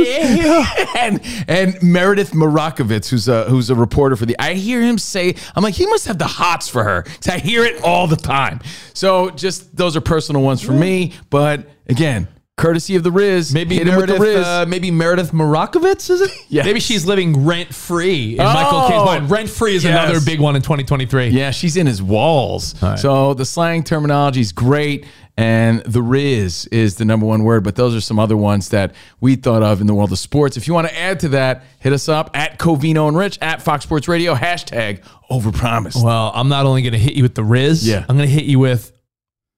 and, 0.97 1.21
and 1.47 1.81
Meredith 1.81 2.31
Marakovits, 2.31 3.07
who's 3.07 3.29
a, 3.29 3.45
who's 3.45 3.69
a 3.69 3.75
reporter 3.75 4.17
for 4.17 4.25
the, 4.25 4.35
I 4.37 4.55
hear 4.55 4.81
him 4.81 4.97
say, 4.97 5.35
I'm 5.55 5.63
like, 5.63 5.75
he 5.75 5.85
must 5.85 6.07
have 6.07 6.17
the 6.17 6.27
hots 6.27 6.67
for 6.67 6.83
her. 6.83 7.05
I 7.29 7.39
hear 7.39 7.63
it 7.63 7.81
all 7.81 8.07
the 8.07 8.15
time. 8.17 8.59
So 8.93 9.29
just 9.31 9.75
those 9.75 9.95
are 9.95 10.01
personal 10.01 10.41
ones 10.41 10.61
for 10.61 10.71
me. 10.73 11.13
But 11.29 11.67
again, 11.87 12.27
courtesy 12.57 12.95
of 12.95 13.03
the 13.03 13.09
Rizz. 13.11 13.53
Maybe 13.53 13.75
Hit 13.75 13.87
him 13.87 13.95
with 13.97 14.07
Meredith, 14.09 14.19
the 14.33 14.39
Rizz. 14.39 14.63
uh, 14.63 14.65
maybe 14.65 14.89
Meredith 14.91 15.31
Marakovits, 15.31 16.09
is 16.09 16.21
it? 16.21 16.31
Yes. 16.47 16.65
Maybe 16.65 16.79
she's 16.79 17.05
living 17.05 17.45
rent 17.45 17.73
free 17.73 18.31
in 18.31 18.37
Michael 18.37 18.79
Oh, 18.79 18.87
K's 18.87 19.05
mind. 19.05 19.29
Rent 19.31 19.49
free 19.49 19.75
is 19.75 19.83
yes. 19.83 19.91
another 20.07 20.23
big 20.25 20.39
one 20.39 20.55
in 20.55 20.61
2023. 20.61 21.27
yeah, 21.29 21.51
she's 21.51 21.75
in 21.75 21.85
his 21.85 22.01
walls. 22.01 22.81
right. 22.81 22.97
So 22.97 23.33
the 23.33 23.43
slang 23.45 23.83
terminology 23.83 24.39
is 24.41 24.51
great. 24.53 25.05
And 25.37 25.79
the 25.83 25.99
Rizz 25.99 26.67
is 26.71 26.95
the 26.95 27.03
number 27.03 27.25
one 27.25 27.43
word, 27.43 27.63
but 27.65 27.75
those 27.75 27.93
are 27.93 27.99
some 27.99 28.19
other 28.19 28.37
ones 28.37 28.69
that 28.69 28.95
we 29.19 29.35
thought 29.35 29.63
of 29.63 29.81
in 29.81 29.87
the 29.87 29.93
world 29.93 30.13
of 30.13 30.19
sports. 30.19 30.55
If 30.55 30.65
you 30.65 30.73
want 30.73 30.87
to 30.87 30.97
add 30.97 31.19
to 31.21 31.29
that, 31.29 31.63
hit 31.79 31.91
us 31.91 32.07
up 32.07 32.31
at 32.33 32.57
Covino 32.57 33.09
and 33.09 33.17
Rich 33.17 33.37
at 33.41 33.61
Fox 33.61 33.83
Sports 33.83 34.07
Radio, 34.07 34.33
hashtag 34.33 35.01
overpromised. 35.29 36.01
Well, 36.01 36.31
I'm 36.33 36.47
not 36.47 36.65
only 36.65 36.83
going 36.83 36.93
to 36.93 36.99
hit 36.99 37.15
you 37.15 37.23
with 37.23 37.35
the 37.35 37.41
Rizz, 37.41 37.85
Yeah. 37.85 38.05
I'm 38.07 38.15
going 38.15 38.29
to 38.29 38.33
hit 38.33 38.45
you 38.45 38.59
with 38.59 38.93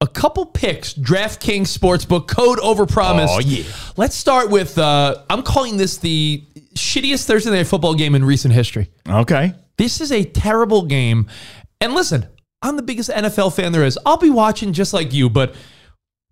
a 0.00 0.08
couple 0.08 0.46
picks. 0.46 0.94
DraftKings 0.94 1.76
Sportsbook 1.76 2.26
code 2.26 2.58
overpromised. 2.58 3.28
Oh, 3.30 3.38
yeah. 3.38 3.62
Let's 3.96 4.16
start 4.16 4.50
with 4.50 4.78
uh, 4.78 5.22
I'm 5.30 5.42
calling 5.42 5.76
this 5.76 5.98
the 5.98 6.42
shittiest 6.74 7.24
Thursday 7.26 7.50
night 7.50 7.68
football 7.68 7.94
game 7.94 8.16
in 8.16 8.24
recent 8.24 8.52
history. 8.52 8.90
Okay. 9.08 9.54
This 9.76 10.00
is 10.00 10.10
a 10.10 10.24
terrible 10.24 10.86
game. 10.86 11.28
And 11.80 11.94
listen, 11.94 12.26
I'm 12.62 12.76
the 12.76 12.82
biggest 12.82 13.10
NFL 13.10 13.54
fan 13.54 13.72
there 13.72 13.84
is. 13.84 13.98
I'll 14.04 14.16
be 14.16 14.30
watching 14.30 14.72
just 14.72 14.92
like 14.92 15.12
you, 15.12 15.30
but 15.30 15.54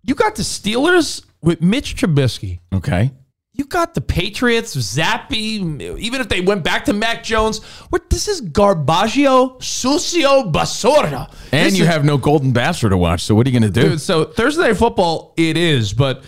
you 0.03 0.15
got 0.15 0.35
the 0.35 0.43
Steelers 0.43 1.25
with 1.41 1.61
Mitch 1.61 1.95
Trubisky. 1.95 2.59
Okay. 2.73 3.11
You 3.53 3.65
got 3.65 3.95
the 3.95 4.01
Patriots, 4.01 4.75
Zappe, 4.75 5.31
even 5.33 6.21
if 6.21 6.29
they 6.29 6.41
went 6.41 6.63
back 6.63 6.85
to 6.85 6.93
Mac 6.93 7.23
Jones. 7.23 7.63
What 7.89 8.07
this 8.09 8.27
is 8.27 8.39
Garbaggio, 8.41 9.57
Sucio, 9.59 10.51
Basura. 10.51 11.27
And 11.51 11.65
This 11.65 11.77
you 11.77 11.83
is- 11.85 11.89
have 11.89 12.05
no 12.05 12.17
Golden 12.17 12.51
Bastard 12.51 12.91
to 12.91 12.97
watch. 12.97 13.23
So 13.23 13.33
what 13.33 13.47
are 13.47 13.49
you 13.49 13.59
going 13.59 13.71
to 13.73 13.81
do? 13.81 13.89
Dude, 13.89 14.01
so 14.01 14.25
Thursday 14.25 14.61
Night 14.61 14.77
Football, 14.77 15.33
it 15.37 15.57
is, 15.57 15.91
but 15.93 16.23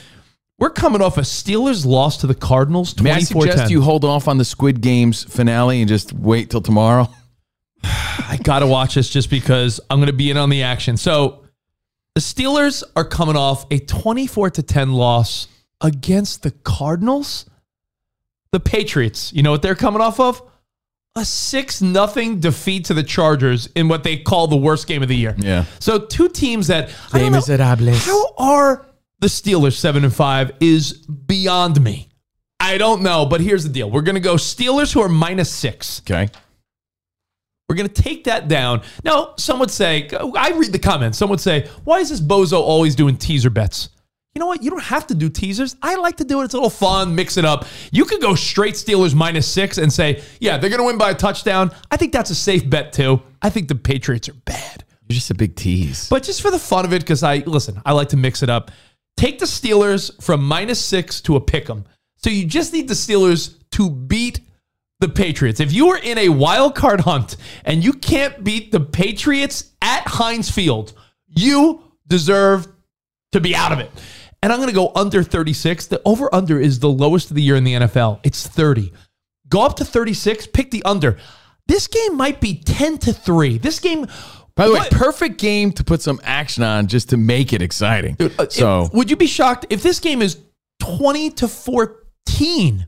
we're 0.58 0.72
coming 0.72 1.02
off 1.04 1.18
a 1.18 1.22
Steelers 1.22 1.86
loss 1.86 2.18
to 2.18 2.28
the 2.28 2.34
Cardinals 2.36 3.00
May 3.00 3.12
I 3.12 3.20
suggest 3.20 3.70
you 3.72 3.82
hold 3.82 4.04
off 4.04 4.28
on 4.28 4.38
the 4.40 4.46
Squid 4.46 4.82
Games 4.82 5.24
finale 5.24 5.82
and 5.82 5.88
just 5.88 6.12
wait 6.14 6.50
till 6.50 6.62
tomorrow? 6.62 7.08
I 8.28 8.38
got 8.38 8.60
to 8.60 8.68
watch 8.68 8.96
this 8.96 9.10
just 9.10 9.30
because 9.30 9.80
I'm 9.90 10.00
going 10.00 10.08
to 10.08 10.14
be 10.14 10.32
in 10.32 10.38
on 10.38 10.50
the 10.50 10.64
action. 10.64 10.98
So 10.98 11.46
the 12.16 12.22
Steelers 12.22 12.84
are 12.96 13.06
coming 13.06 13.36
off 13.36 13.66
a 13.72 13.80
24 13.80 14.52
to 14.52 14.64
10 14.64 14.94
loss 14.94 15.48
against 15.82 16.44
the 16.44 16.52
Cardinals. 16.52 17.46
The 18.52 18.60
Patriots, 18.60 19.32
you 19.32 19.44
know 19.44 19.52
what 19.52 19.62
they're 19.62 19.76
coming 19.76 20.02
off 20.02 20.20
of? 20.20 20.42
A 21.16 21.24
6 21.24 21.82
nothing 21.82 22.40
defeat 22.40 22.86
to 22.86 22.94
the 22.94 23.04
Chargers 23.04 23.68
in 23.68 23.88
what 23.88 24.04
they 24.04 24.18
call 24.18 24.48
the 24.48 24.58
worst 24.58 24.88
game 24.88 25.02
of 25.04 25.10
the 25.10 25.16
year. 25.16 25.36
Yeah. 25.38 25.66
So 25.80 26.00
two 26.00 26.30
teams 26.30 26.68
that 26.68 26.90
I 27.14 27.20
don't 27.20 27.32
know, 27.32 27.38
miserables. 27.38 27.48
how 28.06 28.34
are 28.38 28.86
the 29.20 29.28
Steelers 29.28 29.78
7 29.78 30.04
and 30.04 30.14
5 30.14 30.52
is 30.60 30.94
beyond 30.94 31.82
me. 31.82 32.10
I 32.60 32.78
don't 32.78 33.02
know, 33.02 33.26
but 33.26 33.42
here's 33.42 33.64
the 33.64 33.70
deal. 33.70 33.90
We're 33.90 34.02
going 34.02 34.16
to 34.16 34.22
go 34.22 34.36
Steelers 34.36 34.94
who 34.94 35.02
are 35.02 35.10
minus 35.10 35.52
6. 35.52 36.02
Okay. 36.02 36.30
We're 37.70 37.76
going 37.76 37.88
to 37.88 38.02
take 38.02 38.24
that 38.24 38.48
down. 38.48 38.82
Now, 39.04 39.36
some 39.38 39.60
would 39.60 39.70
say, 39.70 40.10
I 40.12 40.50
read 40.58 40.72
the 40.72 40.80
comments. 40.80 41.20
Some 41.20 41.30
would 41.30 41.40
say, 41.40 41.70
why 41.84 42.00
is 42.00 42.10
this 42.10 42.20
bozo 42.20 42.60
always 42.60 42.96
doing 42.96 43.16
teaser 43.16 43.52
bets? 43.52 43.90
You 44.34 44.40
know 44.40 44.48
what? 44.48 44.64
You 44.64 44.72
don't 44.72 44.84
have 44.84 45.06
to 45.08 45.16
do 45.16 45.30
teasers. 45.30 45.76
I 45.82 45.96
like 45.96 46.18
to 46.18 46.24
do 46.24 46.42
it. 46.42 46.46
It's 46.46 46.54
a 46.56 46.58
little 46.58 46.70
fun, 46.70 47.14
mix 47.14 47.38
it 47.38 47.46
up. 47.46 47.66
You 47.92 48.06
could 48.06 48.22
go 48.22 48.34
straight 48.36 48.74
Steelers 48.74 49.14
minus 49.14 49.48
six 49.48 49.78
and 49.78 49.94
say, 49.94 50.24
yeah, 50.40 50.58
they're 50.58 50.70
going 50.70 50.80
to 50.80 50.86
win 50.86 50.98
by 50.98 51.12
a 51.12 51.16
touchdown. 51.16 51.72
I 51.92 51.98
think 51.98 52.12
that's 52.12 52.32
a 52.32 52.36
safe 52.36 52.68
bet, 52.68 52.92
too. 52.92 53.22
I 53.42 53.50
think 53.50 53.68
the 53.68 53.76
Patriots 53.76 54.30
are 54.30 54.34
bad. 54.34 54.84
You're 55.08 55.16
just 55.16 55.30
a 55.32 55.36
big 55.36 55.56
tease. 55.56 56.10
But 56.10 56.24
just 56.24 56.42
for 56.42 56.52
the 56.52 56.60
fun 56.60 56.86
of 56.86 56.94
it, 56.94 57.02
because 57.02 57.24
I, 57.24 57.38
listen, 57.38 57.82
I 57.86 57.94
like 57.94 58.10
to 58.10 58.18
mix 58.18 58.42
it 58.44 58.50
up. 58.50 58.72
Take 59.18 59.40
the 59.40 59.46
Steelers 59.46 60.24
from 60.24 60.44
minus 60.44 60.84
six 60.84 61.22
to 61.22 61.36
a 61.36 61.42
pick 61.42 61.70
'em. 61.70 61.86
So 62.18 62.30
you 62.30 62.46
just 62.46 62.74
need 62.74 62.88
the 62.88 62.94
Steelers 62.94 63.56
to 63.72 63.90
beat 63.90 64.42
the 65.00 65.10
Patriots. 65.10 65.60
If 65.60 65.72
you 65.72 65.90
are 65.90 65.98
in 65.98 66.18
a 66.18 66.30
wild 66.30 66.76
card 66.76 67.02
hunt 67.02 67.38
and 67.64 67.84
you 67.84 67.94
can't 67.94 68.44
beat 68.44 68.72
the 68.72 68.80
Patriots 68.80 69.72
at 69.82 70.04
Heinz 70.08 70.52
Field, 70.52 70.94
you 71.28 71.84
deserve 72.08 72.68
to 73.32 73.40
be 73.40 73.56
out 73.56 73.72
of 73.72 73.80
it. 73.80 73.92
And 74.42 74.52
I'm 74.52 74.60
going 74.60 74.70
to 74.70 74.76
go 74.76 74.92
under 74.96 75.24
36. 75.24 75.88
The 75.88 76.02
over 76.06 76.34
under 76.34 76.60
is 76.60 76.80
the 76.80 76.90
lowest 76.90 77.30
of 77.30 77.36
the 77.36 77.42
year 77.42 77.56
in 77.56 77.64
the 77.64 77.74
NFL. 77.74 78.20
It's 78.24 78.48
30. 78.48 78.94
Go 79.48 79.66
up 79.66 79.76
to 79.78 79.86
36, 79.86 80.48
pick 80.48 80.70
the 80.72 80.84
under. 80.84 81.18
This 81.68 81.88
game 81.88 82.16
might 82.16 82.40
be 82.40 82.56
10 82.56 82.98
to 83.00 83.14
3. 83.14 83.58
This 83.58 83.80
game 83.80 84.06
By 84.56 84.68
the 84.68 84.74
way, 84.74 84.88
perfect 84.92 85.40
game 85.40 85.72
to 85.74 85.84
put 85.84 86.02
some 86.02 86.20
action 86.24 86.64
on 86.64 86.88
just 86.88 87.10
to 87.10 87.18
make 87.18 87.52
it 87.54 87.62
exciting. 87.62 88.16
Uh, 88.20 88.48
so 88.50 88.84
if- 88.84 88.94
would 88.94 89.10
you 89.10 89.16
be 89.16 89.28
shocked 89.28 89.66
if 89.70 89.82
this 89.82 90.00
game 90.00 90.22
is 90.22 90.38
20 90.82 91.32
to 91.32 91.48
14? 91.48 92.86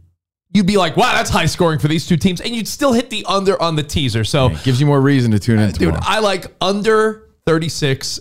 You'd 0.53 0.67
be 0.67 0.77
like, 0.77 0.97
wow, 0.97 1.13
that's 1.13 1.29
high 1.29 1.45
scoring 1.45 1.79
for 1.79 1.87
these 1.87 2.05
two 2.05 2.17
teams. 2.17 2.41
And 2.41 2.53
you'd 2.53 2.67
still 2.67 2.91
hit 2.91 3.09
the 3.09 3.25
under 3.25 3.61
on 3.61 3.75
the 3.75 3.83
teaser. 3.83 4.23
So, 4.23 4.47
it 4.51 4.63
gives 4.63 4.81
you 4.81 4.85
more 4.85 4.99
reason 4.99 5.31
to 5.31 5.39
tune 5.39 5.59
uh, 5.59 5.63
in 5.63 5.71
dude. 5.71 5.95
I 6.01 6.19
like 6.19 6.47
under 6.59 7.29
36, 7.45 8.19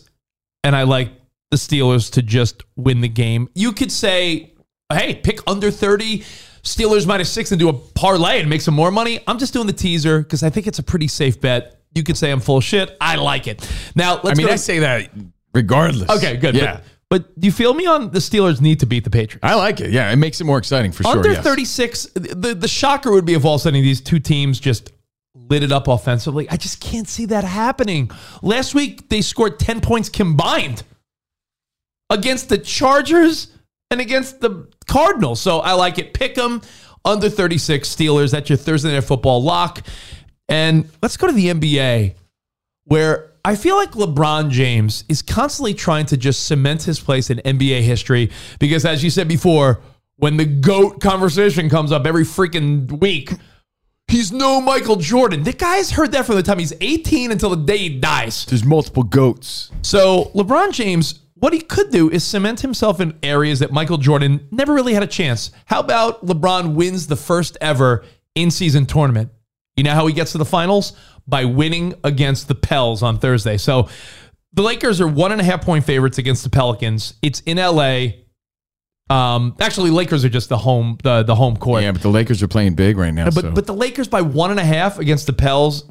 and 0.62 0.76
I 0.76 0.84
like 0.84 1.10
the 1.50 1.56
Steelers 1.56 2.12
to 2.12 2.22
just 2.22 2.62
win 2.76 3.00
the 3.00 3.08
game. 3.08 3.49
You 3.54 3.72
could 3.72 3.90
say, 3.90 4.52
hey, 4.92 5.16
pick 5.16 5.40
under 5.46 5.70
30, 5.70 6.20
Steelers 6.62 7.06
minus 7.06 7.30
six, 7.32 7.50
and 7.52 7.58
do 7.58 7.68
a 7.68 7.72
parlay 7.72 8.40
and 8.40 8.49
make 8.49 8.60
some 8.60 8.75
more 8.75 8.90
money. 8.90 9.20
I'm 9.26 9.38
just 9.38 9.52
doing 9.52 9.66
the 9.66 9.72
teaser 9.72 10.20
because 10.20 10.42
I 10.42 10.50
think 10.50 10.66
it's 10.66 10.78
a 10.78 10.82
pretty 10.82 11.08
safe 11.08 11.40
bet. 11.40 11.80
You 11.94 12.04
could 12.04 12.16
say 12.16 12.30
I'm 12.30 12.40
full 12.40 12.58
of 12.58 12.64
shit. 12.64 12.96
I 13.00 13.16
like 13.16 13.49
it. 13.49 13.68
Now, 13.96 14.20
let's 14.22 14.38
I 14.38 14.42
mean, 14.42 14.46
go 14.46 14.52
I 14.52 14.56
say 14.56 14.78
that 14.80 15.10
regardless. 15.52 16.10
Okay, 16.10 16.37
good. 16.37 16.54
Yeah. 16.54 16.80
But, 17.11 17.38
do 17.38 17.47
you 17.47 17.52
feel 17.52 17.75
me 17.75 17.87
on 17.87 18.12
the 18.12 18.21
Steelers 18.21 18.61
need 18.61 18.81
to 18.81 18.87
beat 18.87 19.02
the 19.02 19.11
Patriots? 19.11 19.43
I 19.43 19.57
like 19.57 19.81
it. 19.81 19.90
Yeah, 19.90 20.11
it 20.11 20.17
makes 20.17 20.40
it 20.40 20.45
more 20.45 20.59
exciting 20.59 20.93
for 20.93 21.02
sure. 21.02 21.12
Under 21.12 21.33
yes. 21.33 21.43
36, 21.43 22.05
the, 22.14 22.55
the 22.55 22.69
shocker 22.69 23.11
would 23.11 23.25
be 23.25 23.35
if 23.35 23.45
all 23.45 23.57
of 23.57 23.61
a 23.61 23.62
sudden 23.62 23.83
these 23.83 24.00
two 24.00 24.21
teams 24.21 24.61
just 24.61 24.93
lit 25.35 25.64
it 25.64 25.73
up 25.73 25.88
offensively. 25.88 26.49
I 26.49 26.57
just 26.57 26.81
can't 26.81 27.09
see 27.09 27.26
that 27.26 27.43
happening. 27.43 28.11
Last 28.43 28.75
week, 28.75 29.09
they 29.09 29.23
scored 29.23 29.59
10 29.59 29.81
points 29.81 30.09
combined 30.09 30.85
against 32.09 32.49
the 32.49 32.59
Chargers 32.59 33.49
and 33.90 34.00
against 34.00 34.40
the 34.40 34.69
Cardinals. 34.87 35.40
So 35.40 35.59
I 35.59 35.73
like 35.73 35.99
it. 35.99 36.14
Pick 36.14 36.37
them 36.37 36.62
under 37.05 37.29
36 37.29 37.88
Steelers. 37.88 38.31
That's 38.31 38.49
your 38.49 38.57
Thursday 38.57 38.93
Night 38.93 39.05
Football 39.05 39.43
lock. 39.43 39.85
And 40.49 40.88
let's 41.02 41.17
go 41.17 41.26
to 41.26 41.33
the 41.33 41.47
NBA 41.47 42.14
where 42.85 43.29
I 43.44 43.56
feel 43.56 43.76
like 43.76 43.92
LeBron 43.92 44.50
James 44.50 45.04
is 45.09 45.23
constantly 45.23 45.75
trying 45.75 46.06
to 46.06 46.16
just 46.16 46.47
cement 46.47 46.82
his 46.82 47.00
place 47.00 47.30
in 47.30 47.38
NBA 47.38 47.82
history 47.82 48.30
because, 48.59 48.85
as 48.85 49.02
you 49.02 49.11
said 49.11 49.28
before, 49.28 49.80
when 50.16 50.37
the 50.37 50.44
GOAT 50.44 51.00
conversation 51.00 51.70
comes 51.70 51.92
up 51.92 52.06
every 52.06 52.25
freaking 52.25 53.00
week, 53.00 53.32
he's 54.09 54.30
no 54.30 54.61
Michael 54.61 54.97
Jordan. 54.97 55.42
The 55.42 55.54
guy's 55.54 55.90
heard 55.90 56.12
that 56.12 56.26
from 56.26 56.37
the 56.37 56.42
time 56.42 56.59
he's 56.59 56.75
18 56.80 57.32
until 57.32 57.50
the 57.50 57.64
day 57.64 57.78
he 57.78 57.99
dies. 57.99 58.44
There's 58.44 58.64
multiple 58.64 59.02
goats. 59.02 59.70
So, 59.82 60.30
LeBron 60.35 60.73
James, 60.73 61.20
what 61.35 61.54
he 61.54 61.61
could 61.61 61.90
do 61.90 62.11
is 62.11 62.23
cement 62.23 62.61
himself 62.61 63.00
in 63.00 63.18
areas 63.23 63.61
that 63.61 63.73
Michael 63.73 63.97
Jordan 63.97 64.47
never 64.50 64.75
really 64.75 64.92
had 64.92 65.02
a 65.02 65.06
chance. 65.06 65.50
How 65.64 65.80
about 65.80 66.26
LeBron 66.26 66.75
wins 66.75 67.06
the 67.06 67.16
first 67.16 67.56
ever 67.62 68.04
in 68.35 68.50
season 68.50 68.85
tournament? 68.85 69.30
You 69.76 69.85
know 69.85 69.94
how 69.94 70.06
he 70.06 70.12
gets 70.12 70.32
to 70.32 70.38
the 70.38 70.44
finals? 70.44 70.92
By 71.30 71.44
winning 71.44 71.94
against 72.04 72.49
the 72.49 72.54
Pels 72.54 73.02
on 73.02 73.18
Thursday. 73.18 73.56
So, 73.56 73.88
the 74.52 74.62
Lakers 74.62 75.00
are 75.00 75.08
one 75.08 75.32
and 75.32 75.40
a 75.40 75.44
half 75.44 75.64
point 75.64 75.84
favorites 75.84 76.18
against 76.18 76.42
the 76.42 76.50
Pelicans. 76.50 77.14
It's 77.22 77.40
in 77.40 77.56
LA. 77.56 78.08
Um, 79.08 79.56
actually, 79.60 79.90
Lakers 79.90 80.25
are 80.25 80.28
just 80.28 80.49
the 80.49 80.58
home 80.58 80.99
the 81.02 81.22
the 81.22 81.34
home 81.34 81.56
court. 81.56 81.82
Yeah, 81.82 81.92
but 81.92 82.02
the 82.02 82.10
Lakers 82.10 82.42
are 82.42 82.49
playing 82.49 82.75
big 82.75 82.96
right 82.96 83.12
now. 83.12 83.26
But 83.26 83.40
so. 83.42 83.50
but 83.50 83.66
the 83.66 83.75
Lakers 83.75 84.08
by 84.08 84.22
one 84.22 84.50
and 84.50 84.60
a 84.60 84.64
half 84.64 84.99
against 84.99 85.26
the 85.26 85.32
Pels. 85.32 85.84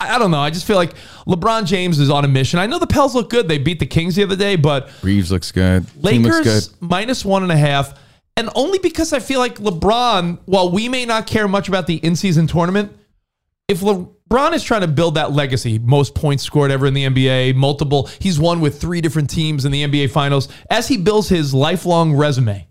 I 0.00 0.18
don't 0.18 0.30
know. 0.30 0.40
I 0.40 0.50
just 0.50 0.66
feel 0.66 0.76
like 0.76 0.92
LeBron 1.26 1.66
James 1.66 2.00
is 2.00 2.10
on 2.10 2.24
a 2.24 2.28
mission. 2.28 2.58
I 2.58 2.66
know 2.66 2.78
the 2.78 2.86
Pels 2.86 3.14
look 3.14 3.30
good. 3.30 3.48
They 3.48 3.58
beat 3.58 3.78
the 3.78 3.86
Kings 3.86 4.16
the 4.16 4.24
other 4.24 4.36
day, 4.36 4.56
but 4.56 4.90
Reaves 5.02 5.30
looks 5.30 5.52
good. 5.52 5.86
Team 6.02 6.22
looks 6.22 6.38
good. 6.38 6.46
Lakers 6.46 6.74
minus 6.80 7.24
one 7.24 7.42
and 7.42 7.52
a 7.52 7.56
half. 7.56 7.98
And 8.36 8.50
only 8.56 8.80
because 8.80 9.12
I 9.12 9.20
feel 9.20 9.38
like 9.38 9.58
LeBron, 9.58 10.40
while 10.46 10.72
we 10.72 10.88
may 10.88 11.06
not 11.06 11.28
care 11.28 11.46
much 11.46 11.68
about 11.68 11.86
the 11.86 11.96
in 11.96 12.16
season 12.16 12.48
tournament, 12.48 12.92
if 13.68 13.80
LeBron 14.34 14.52
is 14.52 14.64
trying 14.64 14.80
to 14.80 14.88
build 14.88 15.14
that 15.14 15.30
legacy, 15.30 15.78
most 15.78 16.12
points 16.12 16.42
scored 16.42 16.72
ever 16.72 16.86
in 16.86 16.94
the 16.94 17.04
NBA, 17.04 17.54
multiple, 17.54 18.10
he's 18.18 18.36
won 18.36 18.60
with 18.60 18.80
three 18.80 19.00
different 19.00 19.30
teams 19.30 19.64
in 19.64 19.70
the 19.70 19.84
NBA 19.84 20.10
finals. 20.10 20.48
As 20.68 20.88
he 20.88 20.96
builds 20.96 21.28
his 21.28 21.54
lifelong 21.54 22.14
resume, 22.14 22.66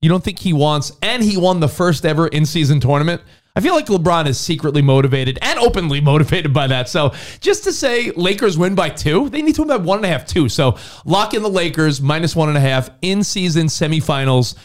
you 0.00 0.08
don't 0.08 0.22
think 0.22 0.38
he 0.38 0.52
wants, 0.52 0.92
and 1.02 1.20
he 1.20 1.36
won 1.36 1.58
the 1.58 1.68
first 1.68 2.06
ever 2.06 2.28
in 2.28 2.46
season 2.46 2.78
tournament? 2.78 3.20
I 3.56 3.60
feel 3.60 3.74
like 3.74 3.86
LeBron 3.86 4.28
is 4.28 4.38
secretly 4.38 4.80
motivated 4.80 5.40
and 5.42 5.58
openly 5.58 6.00
motivated 6.12 6.54
by 6.54 6.68
that. 6.68 6.88
So 6.88 7.12
just 7.40 7.64
to 7.64 7.72
say 7.72 8.12
Lakers 8.12 8.56
win 8.56 8.76
by 8.76 8.88
two, 8.88 9.28
they 9.28 9.42
need 9.42 9.56
to 9.56 9.62
win 9.62 9.68
by 9.70 9.78
one 9.78 9.98
and 9.98 10.06
a 10.06 10.08
half, 10.08 10.24
too. 10.24 10.48
So 10.48 10.78
lock 11.04 11.34
in 11.34 11.42
the 11.42 11.50
Lakers 11.50 12.00
minus 12.00 12.36
one 12.36 12.48
and 12.48 12.56
a 12.56 12.60
half 12.60 12.90
in 13.02 13.24
season 13.24 13.66
semifinals. 13.66 14.56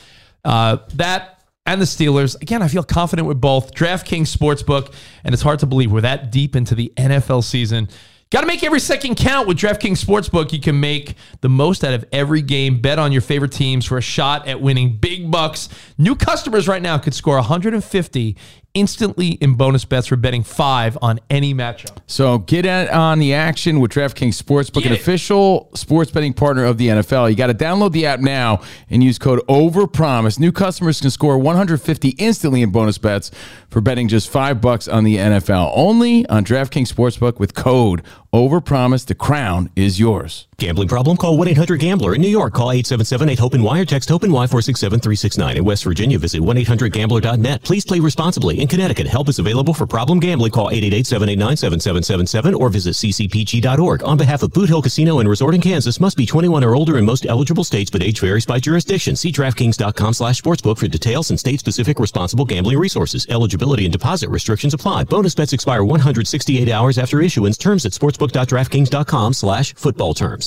Uh, 0.45 0.77
that 0.93 1.36
and 1.67 1.81
the 1.81 1.85
Steelers. 1.85 2.41
Again, 2.41 2.61
I 2.61 2.67
feel 2.67 2.83
confident 2.83 3.27
with 3.27 3.39
both. 3.39 3.73
DraftKings 3.75 4.35
Sportsbook, 4.35 4.93
and 5.23 5.33
it's 5.33 5.43
hard 5.43 5.59
to 5.59 5.65
believe 5.65 5.91
we're 5.91 6.01
that 6.01 6.31
deep 6.31 6.55
into 6.55 6.73
the 6.73 6.91
NFL 6.97 7.43
season. 7.43 7.89
Got 8.29 8.41
to 8.41 8.47
make 8.47 8.61
every 8.63 8.81
second 8.81 9.15
count 9.15 9.47
with 9.47 9.57
DraftKings 9.57 10.03
Sportsbook. 10.03 10.51
You 10.51 10.59
can 10.59 10.79
make 10.79 11.15
the 11.39 11.47
most 11.47 11.85
out 11.85 11.93
of 11.93 12.03
every 12.11 12.41
game. 12.41 12.81
Bet 12.81 12.99
on 12.99 13.13
your 13.13 13.21
favorite 13.21 13.53
teams 13.53 13.85
for 13.85 13.97
a 13.97 14.01
shot 14.01 14.47
at 14.47 14.59
winning 14.59 14.97
big 14.97 15.31
bucks. 15.31 15.69
New 15.97 16.13
customers 16.13 16.67
right 16.67 16.81
now 16.81 16.97
could 16.97 17.13
score 17.13 17.35
150 17.35 18.35
instantly 18.77 19.29
in 19.29 19.55
bonus 19.55 19.85
bets 19.85 20.05
for 20.05 20.15
betting 20.15 20.43
five 20.43 20.97
on 21.01 21.19
any 21.31 21.51
matchup. 21.51 21.97
So 22.05 22.37
get 22.37 22.67
on 22.67 23.17
the 23.17 23.33
action 23.33 23.79
with 23.79 23.91
DraftKings 23.91 24.39
Sportsbook, 24.39 24.85
an 24.85 24.93
official 24.93 25.71
sports 25.73 26.11
betting 26.11 26.33
partner 26.33 26.63
of 26.63 26.77
the 26.77 26.89
NFL. 26.89 27.29
You 27.29 27.35
got 27.35 27.47
to 27.47 27.55
download 27.55 27.91
the 27.91 28.05
app 28.05 28.19
now 28.19 28.61
and 28.89 29.03
use 29.03 29.17
code 29.17 29.41
OVERPROMISE. 29.49 30.39
New 30.39 30.51
customers 30.51 31.01
can 31.01 31.09
score 31.09 31.39
150 31.39 32.09
instantly 32.09 32.61
in 32.61 32.69
bonus 32.71 32.99
bets 32.99 33.31
for 33.69 33.81
betting 33.81 34.07
just 34.07 34.29
five 34.29 34.61
bucks 34.61 34.87
on 34.87 35.03
the 35.03 35.17
NFL. 35.17 35.71
Only 35.75 36.27
on 36.27 36.45
DraftKings 36.45 36.93
Sportsbook 36.93 37.39
with 37.39 37.55
code 37.55 38.03
OVERPROMISE. 38.31 39.05
The 39.07 39.15
crown 39.15 39.71
is 39.75 39.99
yours. 39.99 40.46
Gambling 40.59 40.87
problem? 40.87 41.17
Call 41.17 41.37
1 41.37 41.49
800 41.49 41.79
Gambler. 41.79 42.15
In 42.15 42.21
New 42.21 42.27
York, 42.27 42.51
call 42.51 42.71
877 42.71 43.29
8 43.29 43.37
HOPE 43.37 43.61
Wire. 43.61 43.85
Text 43.85 44.09
HOPE 44.09 44.23
Y 44.23 44.47
467 44.47 44.99
369. 44.99 45.57
In 45.57 45.63
West 45.63 45.83
Virginia, 45.83 46.17
visit 46.17 46.41
1 46.41 46.57
800 46.57 46.91
Gambler.net. 46.91 47.61
Please 47.61 47.85
play 47.85 47.99
responsibly. 47.99 48.59
In 48.59 48.67
Connecticut, 48.67 49.05
help 49.05 49.29
is 49.29 49.37
available 49.37 49.75
for 49.75 49.85
problem 49.85 50.19
gambling. 50.19 50.51
Call 50.51 50.71
888 50.71 51.05
789 51.05 51.57
7777 51.57 52.55
or 52.55 52.69
visit 52.69 52.95
ccpg.org. 52.95 54.01
On 54.01 54.17
behalf 54.17 54.41
of 54.41 54.51
Boot 54.51 54.67
Hill 54.67 54.81
Casino 54.81 55.19
and 55.19 55.29
Resort 55.29 55.53
in 55.53 55.61
Kansas, 55.61 55.99
must 55.99 56.17
be 56.17 56.25
21 56.25 56.63
or 56.63 56.73
older 56.73 56.97
in 56.97 57.05
most 57.05 57.27
eligible 57.27 57.63
states, 57.63 57.91
but 57.91 58.01
age 58.01 58.19
varies 58.19 58.47
by 58.47 58.57
jurisdiction. 58.57 59.15
See 59.15 59.31
DraftKings.com 59.31 60.13
slash 60.15 60.41
sportsbook 60.41 60.79
for 60.79 60.87
details 60.87 61.29
and 61.29 61.39
state 61.39 61.59
specific 61.59 61.99
responsible 61.99 62.45
gambling 62.45 62.79
resources. 62.79 63.27
Eligibility 63.29 63.85
and 63.85 63.93
deposit 63.93 64.31
restrictions 64.31 64.73
apply. 64.73 65.03
Bonus 65.03 65.35
bets 65.35 65.53
expire 65.53 65.83
168 65.83 66.67
hours 66.67 66.97
after 66.97 67.21
issuance. 67.21 67.59
Terms 67.59 67.85
at 67.85 67.91
sportsbook.draftkings.com 67.91 69.33
slash 69.33 69.75
football 69.75 70.15
terms. 70.15 70.46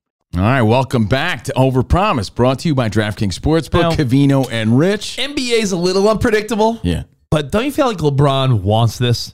All 0.33 0.41
right, 0.41 0.61
welcome 0.61 1.07
back 1.07 1.43
to 1.45 1.53
Overpromise, 1.53 2.33
brought 2.33 2.59
to 2.59 2.69
you 2.69 2.73
by 2.75 2.87
DraftKings 2.87 3.37
Sportsbook, 3.37 3.81
Now- 3.81 3.91
Covino, 3.91 4.47
and 4.49 4.77
Rich. 4.79 5.17
NBA 5.17 5.61
is 5.61 5.73
a 5.73 5.77
little 5.77 6.07
unpredictable. 6.07 6.79
Yeah. 6.83 7.03
But 7.29 7.51
don't 7.51 7.65
you 7.65 7.71
feel 7.71 7.85
like 7.87 7.97
LeBron 7.97 8.61
wants 8.61 8.97
this? 8.97 9.33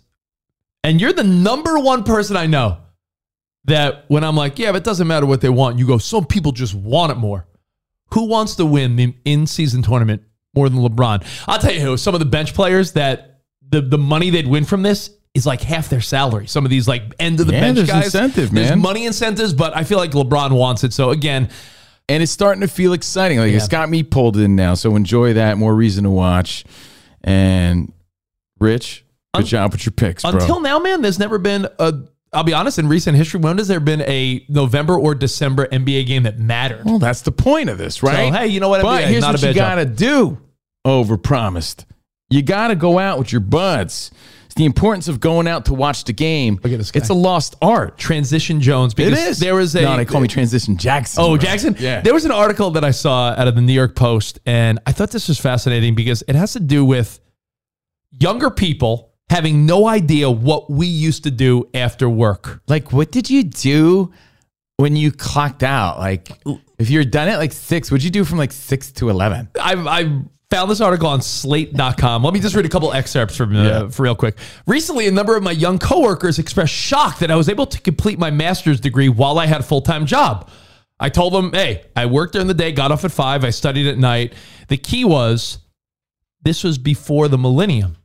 And 0.84 1.00
you're 1.00 1.14
the 1.14 1.24
number 1.24 1.78
one 1.78 2.04
person 2.04 2.36
I 2.36 2.48
know 2.48 2.78
that 3.66 4.06
when 4.08 4.24
I'm 4.24 4.36
like, 4.36 4.58
yeah, 4.58 4.72
but 4.72 4.78
it 4.78 4.84
doesn't 4.86 5.08
matter 5.08 5.28
what 5.28 5.42
they 5.42 5.50
want, 5.50 5.78
you 5.78 5.86
go, 5.86 6.00
some 6.00 6.26
people 6.26 6.52
just 6.52 6.74
want 6.74 7.12
it 7.12 7.16
more. 7.16 7.46
Who 8.14 8.26
wants 8.26 8.56
to 8.56 8.66
win 8.66 8.96
the 8.96 9.14
in 9.24 9.46
season 9.46 9.84
tournament 9.84 10.24
more 10.56 10.68
than 10.68 10.80
LeBron? 10.80 11.24
I'll 11.48 11.60
tell 11.60 11.74
you 11.74 11.82
who, 11.82 11.98
some 11.98 12.16
of 12.16 12.20
the 12.20 12.26
bench 12.26 12.56
players 12.56 12.94
that 12.94 13.42
the, 13.70 13.82
the 13.82 13.98
money 14.00 14.32
they'd 14.32 14.48
win 14.48 14.66
from 14.66 14.82
this 14.82 15.12
is 15.34 15.46
like 15.46 15.62
half 15.62 15.90
their 15.90 16.02
salary. 16.02 16.48
Some 16.48 16.66
of 16.66 16.72
these 16.72 16.88
like 16.88 17.04
end 17.20 17.40
of 17.40 17.48
the 17.48 17.54
Yeah, 17.54 17.62
bench 17.62 17.76
there's 17.78 17.90
guys. 17.90 18.06
incentive, 18.06 18.52
There's 18.52 18.76
money 18.76 19.06
incentives, 19.06 19.54
but 19.54 19.76
I 19.76 19.84
feel 19.84 19.98
like 20.00 20.12
LeBron 20.12 20.52
wants 20.52 20.84
it. 20.84 20.94
So 20.94 21.12
again, 21.12 21.50
And 22.10 22.24
it's 22.24 22.32
starting 22.32 22.62
to 22.62 22.68
feel 22.70 22.94
exciting. 22.94 23.38
Like 23.38 23.52
Yeah. 23.52 23.58
it's 23.58 23.68
got 23.68 23.90
me 23.90 24.02
pulled 24.02 24.38
in 24.38 24.56
now. 24.56 24.74
So 24.76 24.96
enjoy 24.96 25.34
that. 25.34 25.58
More 25.58 25.76
reason 25.76 26.06
to 26.06 26.10
watch. 26.10 26.64
And 27.24 27.92
Rich, 28.60 29.04
good 29.34 29.42
Un- 29.42 29.46
job 29.46 29.72
with 29.74 29.86
your 29.86 29.92
picks, 29.92 30.24
bro. 30.24 30.32
Until 30.32 30.62
now, 30.62 30.80
man, 30.80 31.02
there's 31.02 31.20
never 31.20 31.38
been 31.38 31.68
a. 31.80 31.94
I'll 32.34 32.44
be 32.44 32.54
honest. 32.54 32.80
In 32.80 32.88
recent 32.88 33.16
history, 33.18 33.40
when 33.40 33.58
has 33.58 33.68
there 33.68 33.80
been 33.80 34.02
a 34.02 34.46
November 34.50 34.98
or 35.00 35.16
December 35.16 35.68
NBA 35.68 36.06
game 36.08 36.24
that 36.24 36.40
mattered? 36.40 36.86
well, 36.86 37.00
that's 37.00 37.22
the 37.22 37.32
point 37.32 37.70
of 37.70 37.78
this, 37.78 38.02
right? 38.04 38.34
hey, 38.34 38.48
you 38.48 38.60
know 38.60 38.70
what? 38.70 38.82
But 38.82 39.04
NBA, 39.04 39.08
here's 39.08 39.24
what 39.24 39.42
you 39.42 39.48
job. 39.50 39.56
gotta 39.56 39.86
do. 39.86 40.38
Overpromised. 40.86 41.86
You 42.30 42.42
gotta 42.42 42.76
go 42.76 43.00
out 43.00 43.20
with 43.20 43.32
your 43.32 43.42
buds. 43.42 44.12
The 44.58 44.66
importance 44.66 45.08
of 45.08 45.20
going 45.20 45.48
out 45.48 45.66
to 45.66 45.74
watch 45.74 46.04
the 46.04 46.14
game. 46.14 46.60
Look 46.64 46.74
at 46.74 46.78
this 46.78 46.92
guy. 46.92 47.00
It's 47.00 47.10
a 47.10 47.14
lost 47.14 47.56
art. 47.62 47.98
Transition 47.98 48.60
Jones. 48.60 48.94
It 48.94 48.98
Because 48.98 49.20
is. 49.20 49.40
There 49.40 49.56
was 49.56 49.76
a. 49.76 49.82
no, 49.82 49.96
they 49.98 50.04
call 50.06 50.20
me 50.20 50.28
Transition 50.28 50.78
Jackson. 50.78 51.24
Oh, 51.24 51.30
bro. 51.30 51.38
Jackson. 51.38 51.76
Yeah. 51.80 52.02
There 52.02 52.14
was 52.14 52.26
an 52.26 52.32
article 52.32 52.72
that 52.72 52.84
I 52.84 52.92
saw 52.92 53.30
out 53.38 53.48
of 53.48 53.56
the 53.56 53.62
New 53.62 53.74
York 53.74 53.96
Post, 53.96 54.40
and 54.46 54.80
I 54.86 54.92
thought 54.92 55.12
this 55.12 55.28
was 55.28 55.40
fascinating 55.40 55.96
because 55.96 56.24
it 56.28 56.36
has 56.36 56.54
to 56.54 56.60
do 56.60 56.84
with 56.84 57.20
younger 58.20 58.50
people 58.50 59.14
having 59.30 59.66
no 59.66 59.88
idea 59.88 60.30
what 60.32 60.70
we 60.70 60.88
used 60.88 61.24
to 61.24 61.32
do 61.32 61.70
after 61.74 62.10
work. 62.10 62.62
like, 62.68 62.92
what 62.92 63.12
did 63.12 63.30
you 63.30 63.44
do 63.44 64.12
when 64.78 64.96
you 64.96 65.12
clocked 65.12 65.64
out? 65.64 66.00
Like, 66.00 66.30
if 66.80 66.90
you're 66.90 67.04
done 67.04 67.28
at 67.28 67.38
like 67.38 67.52
six, 67.52 67.92
what'd 67.92 68.04
you 68.04 68.10
do 68.10 68.24
from 68.24 68.38
like 68.38 68.52
six 68.52 68.92
to 68.94 69.10
eleven? 69.10 69.50
I, 69.60 69.74
I 69.76 70.22
Found 70.52 70.72
this 70.72 70.80
article 70.80 71.10
on 71.10 71.22
slate.com. 71.22 72.24
Let 72.24 72.34
me 72.34 72.40
just 72.40 72.56
read 72.56 72.66
a 72.66 72.70
couple 72.70 72.94
excerpts 72.94 73.36
from 73.36 73.54
uh, 73.54 73.64
Yeah. 73.64 73.88
for 73.90 74.04
real 74.04 74.16
quick. 74.16 74.38
Recently, 74.66 75.06
a 75.08 75.12
number 75.12 75.36
of 75.36 75.44
my 75.44 75.52
young 75.52 75.78
coworkers 75.78 76.40
expressed 76.40 76.74
shock 76.74 77.20
that 77.20 77.30
I 77.30 77.36
was 77.36 77.50
able 77.50 77.66
to 77.66 77.82
complete 77.82 78.18
my 78.18 78.32
master's 78.32 78.80
degree 78.80 79.10
while 79.10 79.40
I 79.40 79.46
had 79.46 79.60
a 79.60 79.64
full 79.64 79.82
time 79.82 80.06
job. 80.06 80.50
I 81.02 81.10
told 81.10 81.34
them, 81.34 81.52
hey, 81.52 81.84
I 81.98 82.06
worked 82.06 82.32
during 82.34 82.48
the 82.48 82.54
day, 82.54 82.72
got 82.72 82.92
off 82.94 83.04
at 83.04 83.12
five, 83.12 83.44
I 83.44 83.50
studied 83.50 83.88
at 83.88 83.98
night. 83.98 84.34
The 84.70 84.78
key 84.78 85.04
was 85.04 85.60
this 86.44 86.64
was 86.64 86.78
before 86.78 87.28
the 87.28 87.38
millennium. 87.38 87.98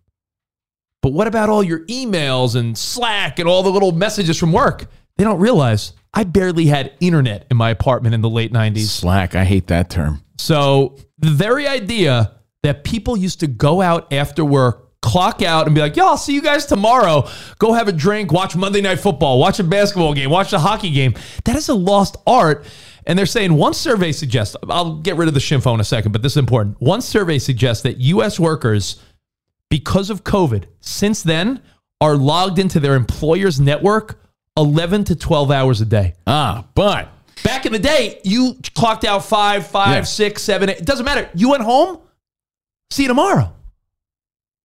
But 1.00 1.12
what 1.12 1.28
about 1.28 1.48
all 1.48 1.62
your 1.62 1.86
emails 1.86 2.56
and 2.56 2.76
Slack 2.76 3.38
and 3.38 3.48
all 3.48 3.62
the 3.62 3.70
little 3.70 3.92
messages 3.92 4.36
from 4.38 4.52
work? 4.52 4.86
They 5.16 5.22
don't 5.24 5.38
realize 5.40 5.92
I 6.12 6.24
barely 6.24 6.66
had 6.66 6.92
internet 7.00 7.46
in 7.52 7.56
my 7.56 7.70
apartment 7.70 8.14
in 8.16 8.20
the 8.20 8.28
late 8.30 8.52
90s. 8.52 8.86
Slack. 8.88 9.34
I 9.36 9.44
hate 9.44 9.68
that 9.68 9.90
term. 9.90 10.22
So 10.38 10.96
the 11.22 11.30
very 11.30 11.66
idea 11.66 12.32
that 12.62 12.84
people 12.84 13.16
used 13.16 13.40
to 13.40 13.46
go 13.46 13.80
out 13.80 14.12
after 14.12 14.44
work, 14.44 15.00
clock 15.00 15.42
out, 15.42 15.66
and 15.66 15.74
be 15.74 15.80
like, 15.80 15.96
"Yo, 15.96 16.06
I'll 16.06 16.16
see 16.16 16.34
you 16.34 16.42
guys 16.42 16.66
tomorrow. 16.66 17.28
Go 17.58 17.72
have 17.72 17.88
a 17.88 17.92
drink, 17.92 18.30
watch 18.32 18.54
Monday 18.54 18.80
Night 18.80 19.00
Football, 19.00 19.38
watch 19.38 19.58
a 19.58 19.64
basketball 19.64 20.14
game, 20.14 20.30
watch 20.30 20.52
a 20.52 20.58
hockey 20.58 20.90
game." 20.90 21.14
That 21.44 21.56
is 21.56 21.68
a 21.68 21.74
lost 21.74 22.16
art. 22.26 22.66
And 23.04 23.18
they're 23.18 23.26
saying 23.26 23.54
one 23.54 23.74
survey 23.74 24.12
suggests. 24.12 24.54
I'll 24.68 24.96
get 24.98 25.16
rid 25.16 25.26
of 25.26 25.34
the 25.34 25.40
shimfo 25.40 25.74
in 25.74 25.80
a 25.80 25.84
second, 25.84 26.12
but 26.12 26.22
this 26.22 26.34
is 26.34 26.36
important. 26.36 26.80
One 26.80 27.00
survey 27.00 27.40
suggests 27.40 27.82
that 27.82 27.98
U.S. 27.98 28.38
workers, 28.38 29.00
because 29.68 30.08
of 30.08 30.22
COVID, 30.22 30.66
since 30.80 31.22
then 31.22 31.62
are 32.00 32.14
logged 32.14 32.60
into 32.60 32.78
their 32.78 32.94
employer's 32.94 33.58
network 33.58 34.20
11 34.56 35.04
to 35.04 35.16
12 35.16 35.50
hours 35.50 35.80
a 35.80 35.84
day. 35.84 36.14
Ah, 36.26 36.66
but 36.74 37.08
Back 37.44 37.66
in 37.66 37.72
the 37.72 37.78
day, 37.78 38.20
you 38.24 38.56
clocked 38.74 39.04
out 39.04 39.24
five, 39.24 39.66
five, 39.66 39.94
Yeah. 39.96 40.02
six, 40.04 40.42
seven, 40.42 40.70
eight. 40.70 40.78
It 40.78 40.84
doesn't 40.86 41.04
matter. 41.04 41.28
You 41.34 41.50
went 41.50 41.62
home. 41.62 41.98
See 42.90 43.02
you 43.02 43.08
tomorrow. 43.08 43.52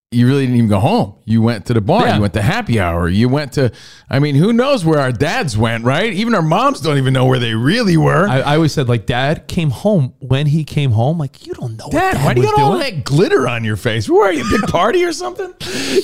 You 0.10 0.26
really 0.26 0.46
didn't 0.46 0.56
even 0.56 0.70
go 0.70 0.80
home. 0.80 1.15
You 1.26 1.41
went 1.41 1.65
to 1.65 1.74
the 1.74 1.82
bar. 1.82 2.06
Yeah. 2.06 2.15
You 2.15 2.22
went 2.22 2.34
to 2.36 2.41
happy 2.41 2.80
hour. 2.80 3.10
You 3.10 3.28
went 3.28 3.52
to, 3.54 3.74
I 4.10 4.20
mean, 4.20 4.36
who 4.36 4.54
knows 4.54 4.86
where 4.86 5.00
our 5.00 5.12
dads 5.12 5.58
went, 5.58 5.84
right? 5.84 6.13
Even 6.13 6.34
our 6.34 6.41
moms 6.41 6.80
don't 6.80 6.98
even 6.98 7.13
know 7.13 7.26
where 7.26 7.39
they 7.39 7.54
really 7.56 7.98
were. 7.98 8.26
I, 8.26 8.39
I 8.39 8.56
always 8.56 8.72
said, 8.72 8.88
like, 8.88 9.06
Dad 9.06 9.50
came 9.50 9.70
home 9.70 10.13
when 10.20 10.48
he 10.48 10.63
came 10.63 10.91
home. 10.91 11.17
Like, 11.17 11.46
you 11.46 11.54
don't 11.54 11.76
know 11.76 11.88
what 11.88 11.91
Dad, 11.91 12.13
Dad 12.13 12.26
why 12.26 12.34
do 12.34 12.39
you 12.39 12.48
was 12.48 12.56
got 12.56 12.63
all 12.63 12.78
that 12.78 13.04
glitter 13.04 13.50
on 13.50 13.65
your 13.65 13.76
face? 13.76 14.10
Where 14.10 14.30
are 14.30 14.32
you? 14.32 14.50
Big 14.50 14.70
party 14.70 15.04
or 15.04 15.12
something? 15.12 15.54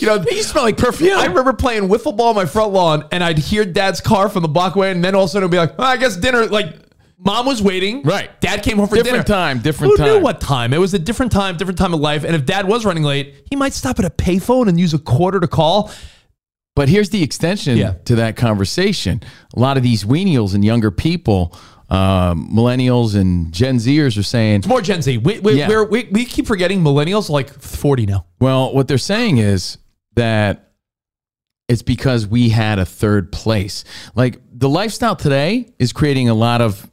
You 0.02 0.06
know, 0.06 0.26
you 0.30 0.44
smell 0.44 0.66
like 0.66 0.78
perfume. 0.78 1.18
I 1.18 1.28
remember 1.28 1.54
playing 1.54 1.84
wiffle 1.84 2.18
ball 2.18 2.30
on 2.30 2.36
my 2.36 2.46
front 2.46 2.74
lawn, 2.74 3.08
and 3.14 3.24
I'd 3.24 3.38
hear 3.38 3.64
Dad's 3.64 4.02
car 4.02 4.28
from 4.28 4.42
the 4.42 4.50
block 4.50 4.76
away, 4.76 4.92
and 4.92 5.02
then 5.02 5.16
all 5.16 5.24
of 5.24 5.30
a 5.30 5.32
sudden 5.32 5.44
it'd 5.44 5.52
be 5.52 5.58
like, 5.58 5.76
oh, 5.80 5.84
I 5.84 5.96
guess 5.96 6.18
dinner. 6.18 6.46
Like, 6.48 6.76
Mom 7.26 7.46
was 7.46 7.62
waiting. 7.62 8.04
Right. 8.04 8.30
Dad 8.42 8.64
came 8.64 8.78
home 8.78 8.88
for 8.88 8.96
dinner. 8.96 9.04
Different 9.06 9.28
dinner. 9.28 9.38
time, 9.38 9.60
different 9.60 9.92
Who 9.92 9.98
time. 9.98 10.08
knew 10.08 10.20
what 10.20 10.42
time? 10.42 10.74
It 10.74 10.78
was 10.80 10.94
a 10.94 11.00
different 11.00 11.32
time, 11.32 11.58
different 11.58 11.78
time 11.78 11.94
of 11.94 12.00
life. 12.00 12.24
And 12.24 12.36
if 12.36 12.46
Dad 12.46 12.68
was 12.68 12.86
running 12.86 13.04
late, 13.04 13.46
he 13.50 13.56
might 13.56 13.74
stop 13.74 14.00
at 14.00 14.06
a 14.06 14.10
payphone 14.10 14.68
and 14.68 14.80
use 14.80 14.94
a 14.94 15.00
quarter 15.00 15.40
to 15.40 15.48
call. 15.48 15.92
But 16.76 16.90
here's 16.90 17.10
the 17.10 17.22
extension 17.24 17.78
Yeah. 17.78 17.94
to 18.06 18.16
that 18.16 18.36
conversation. 18.36 19.22
A 19.56 19.60
lot 19.60 19.78
of 19.78 19.84
these 19.84 20.04
weenials 20.06 20.56
and 20.56 20.66
younger 20.66 20.90
people, 20.92 21.56
um, 21.90 22.50
millennials 22.52 23.16
and 23.16 23.54
Gen 23.54 23.78
Zers 23.78 24.18
are 24.18 24.24
saying, 24.24 24.60
It's 24.60 24.68
more 24.68 24.82
Gen 24.82 25.02
Z. 25.04 25.20
We, 25.20 25.40
we, 25.40 25.54
Yeah. 25.54 25.68
we're, 25.70 25.84
we, 25.88 26.10
we 26.12 26.26
keep 26.26 26.48
forgetting 26.48 26.82
millennials 26.82 27.30
are 27.30 27.34
like 27.34 27.54
40 27.54 28.06
now. 28.08 28.26
well, 28.40 28.74
what 28.74 28.88
they're 28.88 28.98
saying 28.98 29.38
is 29.38 29.78
that 30.16 30.72
it's 31.70 31.82
because 31.84 32.28
we 32.28 32.50
had 32.50 32.80
a 32.80 32.86
third 32.86 33.32
place. 33.32 33.84
Like 34.16 34.42
the 34.52 34.68
lifestyle 34.68 35.16
today 35.16 35.74
is 35.80 35.94
creating 35.94 36.28
a 36.28 36.34
lot 36.34 36.60
of 36.62 36.90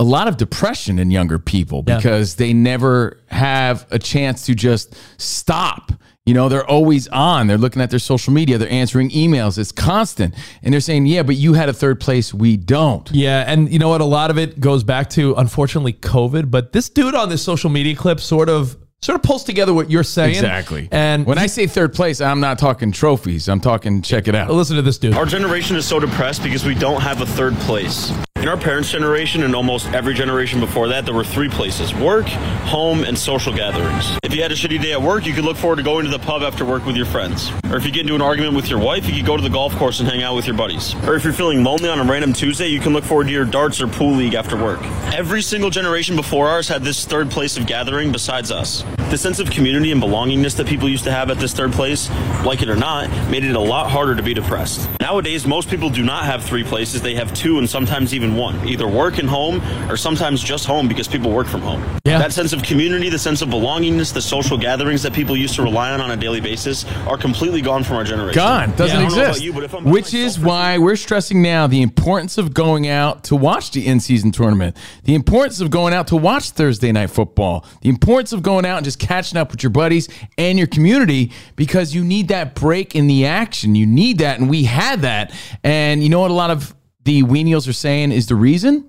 a 0.00 0.04
lot 0.04 0.26
of 0.28 0.36
depression 0.38 0.98
in 0.98 1.10
younger 1.10 1.38
people 1.38 1.84
Yeah. 1.86 1.96
because 1.96 2.36
they 2.36 2.54
never 2.54 3.18
have 3.26 3.86
a 3.90 3.98
chance 3.98 4.46
to 4.46 4.54
just 4.54 4.94
stop. 5.18 5.92
You 6.26 6.32
know, 6.34 6.48
they're 6.48 6.66
always 6.66 7.06
on. 7.08 7.46
They're 7.48 7.58
looking 7.58 7.82
at 7.82 7.90
their 7.90 7.98
social 7.98 8.32
media. 8.32 8.56
They're 8.56 8.70
answering 8.70 9.10
emails. 9.10 9.58
It's 9.58 9.72
constant. 9.72 10.34
And 10.62 10.72
they're 10.72 10.80
saying, 10.80 11.04
yeah, 11.06 11.22
but 11.22 11.36
you 11.36 11.52
had 11.52 11.68
a 11.68 11.72
third 11.74 12.00
place. 12.00 12.32
We 12.32 12.56
don't. 12.56 13.10
Yeah, 13.12 13.44
and 13.46 13.70
you 13.72 13.78
know 13.78 13.88
what? 13.90 14.00
A 14.00 14.04
lot 14.06 14.30
of 14.30 14.38
it 14.38 14.58
goes 14.58 14.84
back 14.84 15.10
to 15.10 15.34
unfortunately 15.34 15.92
COVID. 15.94 16.50
But 16.50 16.72
this 16.72 16.88
dude 16.88 17.14
on 17.14 17.28
this 17.28 17.42
social 17.42 17.68
media 17.70 17.94
clip 17.94 18.20
sort 18.20 18.48
of 18.48 18.76
sort 19.02 19.16
of 19.16 19.22
pulls 19.22 19.44
together 19.44 19.72
what 19.72 19.90
you're 19.90 20.02
saying. 20.04 20.30
Exactly. 20.36 20.88
And 20.92 21.24
when 21.26 21.38
I 21.38 21.46
say 21.46 21.66
third 21.66 21.94
place, 21.94 22.20
I'm 22.20 22.40
not 22.40 22.58
talking 22.58 22.92
trophies. 22.92 23.48
I'm 23.48 23.60
talking 23.60 24.02
check 24.02 24.28
it 24.28 24.34
out. 24.34 24.50
listen 24.50 24.76
to 24.76 24.82
this 24.82 24.98
dude. 24.98 25.14
Our 25.14 25.24
generation 25.26 25.74
is 25.76 25.86
so 25.86 25.98
depressed 26.00 26.42
because 26.42 26.64
we 26.66 26.74
don't 26.74 27.00
have 27.00 27.20
a 27.22 27.26
third 27.26 27.54
place. 27.60 28.12
In 28.40 28.48
our 28.48 28.56
parents' 28.56 28.90
generation 28.90 29.42
and 29.42 29.54
almost 29.54 29.88
every 29.88 30.14
generation 30.14 30.60
before 30.60 30.88
that, 30.88 31.04
there 31.04 31.12
were 31.12 31.24
three 31.24 31.50
places 31.50 31.94
work, 31.94 32.24
home, 32.24 33.04
and 33.04 33.16
social 33.16 33.52
gatherings. 33.52 34.18
If 34.22 34.34
you 34.34 34.40
had 34.40 34.50
a 34.50 34.54
shitty 34.54 34.80
day 34.80 34.92
at 34.92 35.02
work, 35.02 35.26
you 35.26 35.34
could 35.34 35.44
look 35.44 35.58
forward 35.58 35.76
to 35.76 35.82
going 35.82 36.06
to 36.06 36.10
the 36.10 36.18
pub 36.18 36.40
after 36.40 36.64
work 36.64 36.86
with 36.86 36.96
your 36.96 37.04
friends. 37.04 37.52
Or 37.70 37.76
if 37.76 37.84
you 37.84 37.92
get 37.92 38.00
into 38.00 38.14
an 38.14 38.22
argument 38.22 38.56
with 38.56 38.70
your 38.70 38.78
wife, 38.78 39.06
you 39.06 39.14
could 39.16 39.26
go 39.26 39.36
to 39.36 39.42
the 39.42 39.50
golf 39.50 39.76
course 39.76 40.00
and 40.00 40.08
hang 40.08 40.22
out 40.22 40.36
with 40.36 40.46
your 40.46 40.56
buddies. 40.56 40.94
Or 41.06 41.16
if 41.16 41.24
you're 41.24 41.34
feeling 41.34 41.62
lonely 41.62 41.90
on 41.90 42.00
a 42.00 42.10
random 42.10 42.32
Tuesday, 42.32 42.68
you 42.68 42.80
can 42.80 42.94
look 42.94 43.04
forward 43.04 43.26
to 43.26 43.30
your 43.30 43.44
darts 43.44 43.78
or 43.78 43.88
pool 43.88 44.14
league 44.14 44.32
after 44.32 44.56
work. 44.56 44.80
Every 45.12 45.42
single 45.42 45.68
generation 45.68 46.16
before 46.16 46.48
ours 46.48 46.66
had 46.66 46.82
this 46.82 47.04
third 47.04 47.30
place 47.30 47.58
of 47.58 47.66
gathering 47.66 48.10
besides 48.10 48.50
us. 48.50 48.84
The 49.10 49.18
sense 49.18 49.40
of 49.40 49.50
community 49.50 49.92
and 49.92 50.00
belongingness 50.00 50.56
that 50.56 50.66
people 50.66 50.88
used 50.88 51.04
to 51.04 51.12
have 51.12 51.30
at 51.30 51.38
this 51.38 51.52
third 51.52 51.72
place, 51.72 52.08
like 52.44 52.62
it 52.62 52.70
or 52.70 52.76
not, 52.76 53.10
made 53.28 53.44
it 53.44 53.56
a 53.56 53.60
lot 53.60 53.90
harder 53.90 54.14
to 54.14 54.22
be 54.22 54.32
depressed. 54.32 54.88
Nowadays, 55.00 55.46
most 55.46 55.68
people 55.68 55.90
do 55.90 56.04
not 56.04 56.24
have 56.24 56.44
three 56.44 56.62
places, 56.62 57.02
they 57.02 57.16
have 57.16 57.34
two 57.34 57.58
and 57.58 57.68
sometimes 57.68 58.14
even 58.14 58.29
one. 58.36 58.66
Either 58.66 58.88
work 58.88 59.18
and 59.18 59.28
home, 59.28 59.60
or 59.90 59.96
sometimes 59.96 60.42
just 60.42 60.64
home 60.66 60.88
because 60.88 61.08
people 61.08 61.30
work 61.32 61.46
from 61.46 61.60
home. 61.62 61.82
Yeah. 62.04 62.18
That 62.18 62.32
sense 62.32 62.52
of 62.52 62.62
community, 62.62 63.08
the 63.08 63.18
sense 63.18 63.42
of 63.42 63.48
belongingness, 63.48 64.12
the 64.12 64.22
social 64.22 64.56
gatherings 64.56 65.02
that 65.02 65.12
people 65.12 65.36
used 65.36 65.54
to 65.56 65.62
rely 65.62 65.90
on 65.90 66.00
on 66.00 66.10
a 66.10 66.16
daily 66.16 66.40
basis 66.40 66.84
are 67.06 67.16
completely 67.16 67.60
gone 67.60 67.84
from 67.84 67.96
our 67.96 68.04
generation. 68.04 68.34
Gone. 68.34 68.70
Doesn't 68.76 68.96
I 68.96 69.00
don't 69.00 69.10
know 69.10 69.16
about 69.16 69.28
exist. 69.28 69.44
you, 69.44 69.52
but 69.52 69.64
if 69.64 69.74
I'm 69.74 69.84
by 69.84 69.90
Which 69.90 70.14
is 70.14 70.38
why 70.38 70.78
we're 70.78 70.96
stressing 70.96 71.42
now 71.42 71.66
the 71.66 71.82
importance 71.82 72.38
of 72.38 72.54
going 72.54 72.88
out 72.88 73.24
to 73.24 73.36
watch 73.36 73.70
the 73.72 73.86
in 73.86 74.00
season 74.00 74.32
tournament, 74.32 74.76
the 75.04 75.14
importance 75.14 75.60
of 75.60 75.70
going 75.70 75.94
out 75.94 76.06
to 76.08 76.16
watch 76.16 76.50
Thursday 76.50 76.92
night 76.92 77.10
football, 77.10 77.64
the 77.82 77.88
importance 77.88 78.32
of 78.32 78.42
going 78.42 78.64
out 78.64 78.78
and 78.78 78.84
just 78.84 78.98
catching 78.98 79.38
up 79.38 79.50
with 79.50 79.62
your 79.62 79.70
buddies 79.70 80.08
and 80.38 80.58
your 80.58 80.66
community 80.66 81.32
because 81.56 81.94
you 81.94 82.04
need 82.04 82.28
that 82.28 82.54
break 82.54 82.94
in 82.94 83.06
the 83.06 83.26
action. 83.26 83.74
You 83.74 83.86
need 83.86 84.18
that. 84.18 84.38
And 84.38 84.48
we 84.48 84.64
had 84.64 85.02
that. 85.02 85.32
And 85.62 86.02
you 86.02 86.08
know 86.08 86.20
what 86.20 86.30
a 86.30 86.34
lot 86.34 86.50
of 86.50 86.74
the 87.04 87.22
weenials 87.22 87.68
are 87.68 87.72
saying 87.72 88.12
is 88.12 88.26
the 88.26 88.36
reason? 88.36 88.88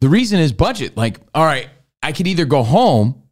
The 0.00 0.08
reason 0.08 0.40
is 0.40 0.52
budget. 0.52 0.96
Like, 0.96 1.20
all 1.34 1.44
right, 1.44 1.68
I 2.02 2.12
could 2.12 2.26
either 2.26 2.44
go 2.44 2.62
home 2.62 3.22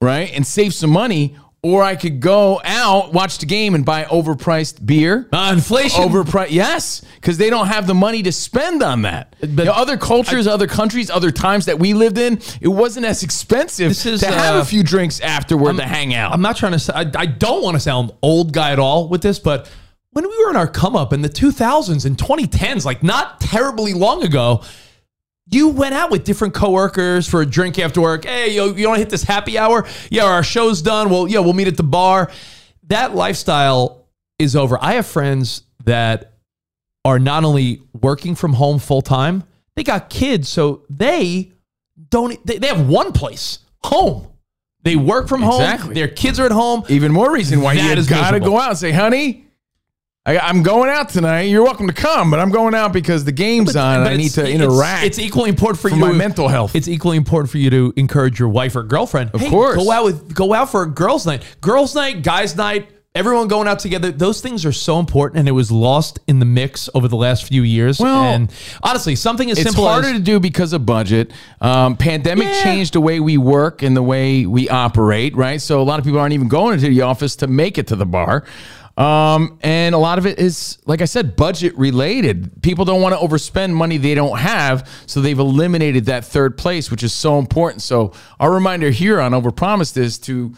right? 0.00 0.30
And 0.34 0.46
save 0.46 0.74
some 0.74 0.90
money. 0.90 1.36
Or 1.62 1.82
I 1.82 1.94
could 1.94 2.20
go 2.20 2.58
out, 2.64 3.12
watch 3.12 3.36
the 3.36 3.44
game, 3.44 3.74
and 3.74 3.84
buy 3.84 4.04
overpriced 4.04 4.86
beer. 4.86 5.28
Uh, 5.30 5.50
inflation. 5.52 6.02
Overpriced, 6.02 6.52
yes, 6.52 7.02
because 7.16 7.36
they 7.36 7.50
don't 7.50 7.66
have 7.66 7.86
the 7.86 7.92
money 7.92 8.22
to 8.22 8.32
spend 8.32 8.82
on 8.82 9.02
that. 9.02 9.36
You 9.42 9.48
know, 9.48 9.72
other 9.72 9.98
cultures, 9.98 10.46
other 10.46 10.66
countries, 10.66 11.10
other 11.10 11.30
times 11.30 11.66
that 11.66 11.78
we 11.78 11.92
lived 11.92 12.16
in, 12.16 12.40
it 12.62 12.68
wasn't 12.68 13.04
as 13.04 13.22
expensive 13.22 13.90
is, 13.90 14.20
to 14.20 14.26
have 14.26 14.56
uh, 14.56 14.60
a 14.60 14.64
few 14.64 14.82
drinks 14.82 15.20
afterward 15.20 15.76
to 15.76 15.82
hang 15.82 16.14
out. 16.14 16.32
I'm 16.32 16.40
not 16.40 16.56
trying 16.56 16.78
to. 16.78 16.96
I, 16.96 17.00
I 17.14 17.26
don't 17.26 17.62
want 17.62 17.76
to 17.76 17.80
sound 17.80 18.12
old 18.22 18.54
guy 18.54 18.72
at 18.72 18.78
all 18.78 19.10
with 19.10 19.20
this, 19.20 19.38
but 19.38 19.70
when 20.12 20.28
we 20.28 20.44
were 20.44 20.50
in 20.50 20.56
our 20.56 20.66
come 20.66 20.96
up 20.96 21.12
in 21.12 21.22
the 21.22 21.28
2000s 21.28 22.04
and 22.04 22.16
2010s, 22.16 22.84
like 22.84 23.02
not 23.02 23.40
terribly 23.40 23.92
long 23.92 24.24
ago, 24.24 24.62
you 25.46 25.68
went 25.68 25.94
out 25.94 26.10
with 26.10 26.24
different 26.24 26.54
coworkers 26.54 27.28
for 27.28 27.42
a 27.42 27.46
drink 27.46 27.78
after 27.78 28.00
work. 28.00 28.24
Hey, 28.24 28.54
yo, 28.54 28.72
you 28.72 28.88
want 28.88 28.98
to 28.98 29.00
hit 29.00 29.10
this 29.10 29.22
happy 29.22 29.58
hour? 29.58 29.86
Yeah, 30.10 30.24
our 30.24 30.42
show's 30.42 30.82
done. 30.82 31.10
Well, 31.10 31.28
yeah, 31.28 31.40
we'll 31.40 31.52
meet 31.52 31.68
at 31.68 31.76
the 31.76 31.82
bar. 31.82 32.30
That 32.84 33.14
lifestyle 33.14 34.08
is 34.38 34.56
over. 34.56 34.78
I 34.80 34.94
have 34.94 35.06
friends 35.06 35.62
that 35.84 36.34
are 37.04 37.18
not 37.18 37.44
only 37.44 37.82
working 38.00 38.34
from 38.34 38.52
home 38.52 38.78
full 38.78 39.02
time, 39.02 39.44
they 39.74 39.82
got 39.82 40.10
kids, 40.10 40.48
so 40.48 40.82
they 40.90 41.52
don't. 42.10 42.44
They, 42.46 42.58
they 42.58 42.66
have 42.66 42.88
one 42.88 43.12
place, 43.12 43.60
home. 43.82 44.26
They 44.82 44.96
work 44.96 45.28
from 45.28 45.42
home. 45.42 45.94
Their 45.94 46.08
kids 46.08 46.40
are 46.40 46.46
at 46.46 46.52
home. 46.52 46.84
Even 46.88 47.12
more 47.12 47.32
reason 47.32 47.60
why 47.60 47.76
That 47.76 47.98
you 47.98 48.06
got 48.06 48.30
to 48.32 48.40
go 48.40 48.58
out 48.58 48.70
and 48.70 48.78
say, 48.78 48.92
honey, 48.92 49.46
I, 50.26 50.38
I'm 50.38 50.62
going 50.62 50.90
out 50.90 51.08
tonight. 51.08 51.42
You're 51.42 51.62
welcome 51.64 51.86
to 51.86 51.94
come, 51.94 52.30
but 52.30 52.40
I'm 52.40 52.50
going 52.50 52.74
out 52.74 52.92
because 52.92 53.24
the 53.24 53.32
game's 53.32 53.74
on. 53.74 54.00
and 54.00 54.08
I 54.08 54.16
need 54.16 54.32
to 54.32 54.46
interact. 54.46 55.06
It's, 55.06 55.18
equally 55.18 55.48
important 55.48 55.80
for, 55.80 55.88
for 55.88 55.94
you 55.94 56.00
my 56.00 56.08
to- 56.08 56.14
mental 56.14 56.48
health. 56.48 56.76
It's 56.76 56.88
equally 56.88 57.16
important 57.16 57.50
for 57.50 57.56
you 57.56 57.70
to 57.70 57.94
encourage 57.96 58.38
your 58.38 58.50
wife 58.50 58.76
or 58.76 58.82
girlfriend. 58.82 59.30
Of 59.32 59.40
Hey, 59.40 59.48
course. 59.48 59.76
go 59.76 59.90
out 59.90 60.04
with 60.04 60.34
go 60.34 60.52
out 60.52 60.70
for 60.70 60.82
a 60.82 60.86
girls' 60.90 61.24
night, 61.24 61.42
girls' 61.62 61.94
night, 61.94 62.22
guys' 62.22 62.54
night. 62.54 62.88
Everyone 63.12 63.48
going 63.48 63.66
out 63.66 63.80
together. 63.80 64.12
Those 64.12 64.40
things 64.40 64.64
are 64.64 64.70
so 64.72 65.00
important, 65.00 65.40
and 65.40 65.48
it 65.48 65.52
was 65.52 65.72
lost 65.72 66.20
in 66.28 66.38
the 66.38 66.44
mix 66.44 66.88
over 66.94 67.08
the 67.08 67.16
last 67.16 67.42
few 67.44 67.62
years. 67.62 67.98
Well, 67.98 68.22
and 68.22 68.52
honestly, 68.84 69.16
something 69.16 69.50
as 69.50 69.56
simple 69.56 69.58
as. 69.58 69.66
it's 69.66 69.74
simple 69.76 69.88
harder 69.90 70.08
as 70.08 70.14
to 70.18 70.20
do 70.22 70.38
because 70.38 70.72
of 70.74 70.86
budget. 70.86 71.32
Um, 71.60 71.96
pandemic 71.96 72.46
Yeah. 72.46 72.62
changed 72.62 72.92
the 72.92 73.00
way 73.00 73.18
we 73.18 73.36
work 73.36 73.82
and 73.82 73.96
the 73.96 74.02
way 74.02 74.46
we 74.46 74.68
operate, 74.68 75.34
right? 75.34 75.60
So 75.60 75.80
a 75.80 75.82
lot 75.82 75.98
of 75.98 76.04
people 76.04 76.20
aren't 76.20 76.34
even 76.34 76.46
going 76.46 76.74
into 76.74 76.88
the 76.88 77.00
office 77.00 77.34
to 77.36 77.48
make 77.48 77.78
it 77.78 77.88
to 77.88 77.96
the 77.96 78.06
bar. 78.06 78.44
Um, 79.00 79.58
and 79.62 79.94
a 79.94 79.98
lot 79.98 80.18
of 80.18 80.26
it 80.26 80.38
is, 80.38 80.76
like 80.84 81.00
I 81.00 81.06
said, 81.06 81.34
budget 81.34 81.76
related. 81.78 82.62
People 82.62 82.84
don't 82.84 83.00
want 83.00 83.18
to 83.18 83.26
overspend 83.26 83.72
money 83.72 83.96
they 83.96 84.14
don't 84.14 84.38
have, 84.38 84.86
so 85.06 85.22
they've 85.22 85.38
eliminated 85.38 86.04
that 86.06 86.26
third 86.26 86.58
place, 86.58 86.90
which 86.90 87.02
is 87.02 87.14
so 87.14 87.38
important. 87.38 87.80
So 87.80 88.12
our 88.38 88.52
reminder 88.52 88.90
here 88.90 89.18
on 89.18 89.32
Overpromised 89.32 89.96
is 89.96 90.18
to 90.20 90.54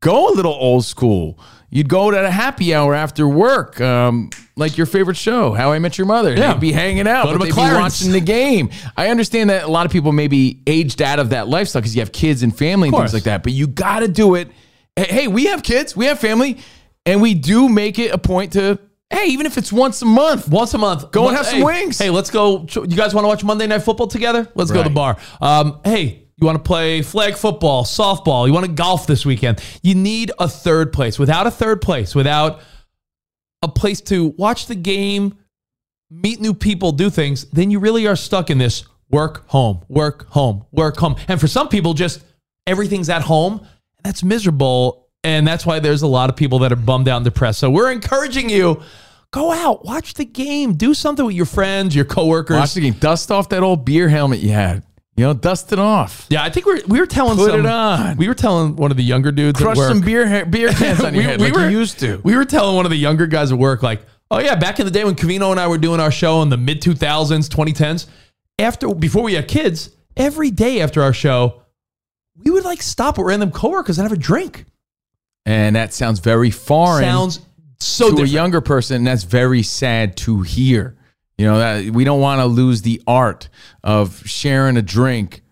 go 0.00 0.32
a 0.32 0.32
little 0.32 0.54
old 0.54 0.86
school. 0.86 1.38
You'd 1.68 1.90
go 1.90 2.10
to 2.10 2.24
a 2.24 2.30
happy 2.30 2.74
hour 2.74 2.94
after 2.94 3.28
work, 3.28 3.78
um, 3.78 4.30
like 4.56 4.78
your 4.78 4.86
favorite 4.86 5.18
show, 5.18 5.52
How 5.52 5.70
I 5.70 5.78
Met 5.78 5.98
Your 5.98 6.06
Mother. 6.06 6.34
Yeah. 6.34 6.54
They'd 6.54 6.60
be 6.60 6.72
hanging 6.72 7.06
out, 7.06 7.26
Go 7.26 7.32
to 7.34 7.38
they'd 7.44 7.54
be 7.54 7.56
watching 7.56 8.10
the 8.10 8.20
game. 8.20 8.70
I 8.96 9.08
understand 9.08 9.50
that 9.50 9.64
a 9.64 9.68
lot 9.68 9.84
of 9.84 9.92
people 9.92 10.12
may 10.12 10.28
be 10.28 10.62
aged 10.66 11.02
out 11.02 11.18
of 11.18 11.30
that 11.30 11.46
lifestyle 11.46 11.82
because 11.82 11.94
you 11.94 12.00
have 12.00 12.10
kids 12.10 12.42
and 12.42 12.56
family 12.56 12.88
and 12.88 12.96
things 12.96 13.12
like 13.12 13.24
that. 13.24 13.42
But 13.42 13.52
you 13.52 13.66
got 13.66 14.00
to 14.00 14.08
do 14.08 14.34
it. 14.34 14.48
Hey, 14.96 15.28
we 15.28 15.44
have 15.44 15.62
kids, 15.62 15.94
we 15.94 16.06
have 16.06 16.18
family, 16.18 16.58
and 17.06 17.20
we 17.20 17.34
do 17.34 17.68
make 17.68 17.98
it 17.98 18.12
a 18.12 18.18
point 18.18 18.52
to. 18.54 18.78
Hey, 19.12 19.26
even 19.26 19.44
if 19.44 19.58
it's 19.58 19.72
once 19.72 20.00
a 20.02 20.04
month, 20.04 20.48
Once 20.48 20.72
a 20.72 20.78
month. 20.78 21.10
Go 21.10 21.26
and 21.26 21.36
have 21.36 21.44
some 21.44 21.58
hey, 21.58 21.64
wings. 21.64 21.98
Hey, 21.98 22.10
let's 22.10 22.30
go. 22.30 22.64
You 22.72 22.86
guys 22.86 23.12
want 23.12 23.24
to 23.24 23.28
watch 23.28 23.42
Monday 23.42 23.66
Night 23.66 23.82
Football 23.82 24.06
together? 24.06 24.48
Let's 24.54 24.70
go 24.70 24.84
to 24.84 24.88
the 24.88 24.94
bar. 24.94 25.16
Um, 25.40 25.80
hey, 25.84 26.28
you 26.40 26.46
want 26.46 26.56
to 26.56 26.62
play 26.62 27.02
flag 27.02 27.34
football, 27.34 27.84
softball, 27.84 28.46
you 28.46 28.52
want 28.52 28.64
to 28.64 28.72
golf 28.72 29.06
this 29.06 29.26
weekend. 29.26 29.62
You 29.82 29.94
need 29.94 30.32
a 30.38 30.48
third 30.48 30.92
place. 30.92 31.18
Without 31.18 31.46
a 31.46 31.50
third 31.50 31.82
place, 31.82 32.14
without 32.14 32.60
a 33.62 33.68
place 33.68 34.00
to 34.02 34.28
watch 34.38 34.66
the 34.66 34.74
game, 34.74 35.36
meet 36.10 36.40
new 36.40 36.54
people, 36.54 36.92
do 36.92 37.10
things, 37.10 37.44
then 37.50 37.70
you 37.70 37.78
really 37.78 38.06
are 38.06 38.16
stuck 38.16 38.48
in 38.48 38.56
this 38.56 38.84
work, 39.10 39.46
home, 39.48 39.84
work, 39.88 40.28
home, 40.28 40.64
work, 40.72 40.96
home. 40.96 41.16
And 41.28 41.38
for 41.38 41.46
some 41.46 41.68
people, 41.68 41.92
just 41.92 42.24
everything's 42.66 43.10
at 43.10 43.22
home. 43.22 43.66
That's 44.02 44.22
miserable. 44.22 45.09
And 45.22 45.46
that's 45.46 45.66
why 45.66 45.80
there's 45.80 46.02
a 46.02 46.06
lot 46.06 46.30
of 46.30 46.36
people 46.36 46.60
that 46.60 46.72
are 46.72 46.76
bummed 46.76 47.08
out 47.08 47.16
and 47.16 47.24
depressed. 47.24 47.58
So 47.58 47.70
we're 47.70 47.92
encouraging 47.92 48.48
you 48.48 48.82
go 49.30 49.52
out, 49.52 49.84
watch 49.84 50.14
the 50.14 50.24
game, 50.24 50.74
do 50.74 50.94
something 50.94 51.24
with 51.24 51.34
your 51.34 51.46
friends, 51.46 51.94
your 51.94 52.04
coworkers. 52.04 52.56
watch 52.56 52.74
the 52.74 52.80
game. 52.80 52.94
Dust 52.94 53.30
off 53.30 53.48
that 53.50 53.62
old 53.62 53.84
beer 53.84 54.08
helmet 54.08 54.40
you 54.40 54.50
had. 54.50 54.82
You 55.16 55.26
know, 55.26 55.34
dust 55.34 55.72
it 55.72 55.78
off. 55.78 56.26
Yeah, 56.30 56.42
I 56.42 56.48
think 56.48 56.64
we're, 56.64 56.80
we 56.86 56.98
were 56.98 57.06
telling 57.06 57.36
Put 57.36 57.50
some, 57.50 57.60
it 57.60 57.66
on. 57.66 58.16
We 58.16 58.26
were 58.26 58.34
telling 58.34 58.76
one 58.76 58.90
of 58.90 58.96
the 58.96 59.02
younger 59.02 59.30
dudes 59.30 59.60
Crush 59.60 59.76
some 59.76 60.00
beer 60.00 60.46
beer 60.46 60.68
cans 60.72 61.02
on 61.02 61.14
your 61.14 61.24
head 61.24 61.40
like 61.42 61.52
you 61.52 61.68
used 61.68 61.98
to. 62.00 62.20
We 62.24 62.34
were 62.36 62.46
telling 62.46 62.74
one 62.74 62.86
of 62.86 62.90
the 62.90 62.96
younger 62.96 63.26
guys 63.26 63.52
at 63.52 63.58
work, 63.58 63.82
like, 63.82 64.00
oh 64.30 64.38
yeah, 64.38 64.54
back 64.54 64.80
in 64.80 64.86
the 64.86 64.90
day 64.90 65.04
when 65.04 65.14
Covino 65.14 65.50
and 65.50 65.60
I 65.60 65.66
were 65.68 65.76
doing 65.76 66.00
our 66.00 66.10
show 66.10 66.40
in 66.40 66.48
the 66.48 66.56
mid 66.56 66.80
2000s, 66.80 67.50
2010s, 67.50 68.06
after 68.58 68.94
before 68.94 69.22
we 69.22 69.34
had 69.34 69.46
kids, 69.46 69.90
every 70.16 70.50
day 70.50 70.80
after 70.80 71.02
our 71.02 71.12
show, 71.12 71.64
we 72.36 72.50
would 72.50 72.64
like 72.64 72.80
stop 72.80 73.18
at 73.18 73.24
random 73.24 73.50
coworkers 73.50 73.98
and 73.98 74.08
have 74.08 74.16
a 74.16 74.20
drink. 74.20 74.64
And 75.46 75.76
that 75.76 75.92
sounds 75.92 76.20
very 76.20 76.50
foreign. 76.50 77.04
Sounds 77.04 77.40
so 77.78 78.06
to 78.06 78.10
different. 78.10 78.30
a 78.30 78.32
younger 78.32 78.60
person. 78.60 78.96
And 78.96 79.06
that's 79.06 79.24
very 79.24 79.62
sad 79.62 80.16
to 80.18 80.42
hear. 80.42 80.96
You 81.38 81.46
know 81.46 81.58
that 81.58 81.94
we 81.94 82.04
don't 82.04 82.20
want 82.20 82.40
to 82.40 82.44
lose 82.44 82.82
the 82.82 83.00
art 83.06 83.48
of 83.82 84.22
sharing 84.26 84.76
a 84.76 84.82
drink 84.82 85.42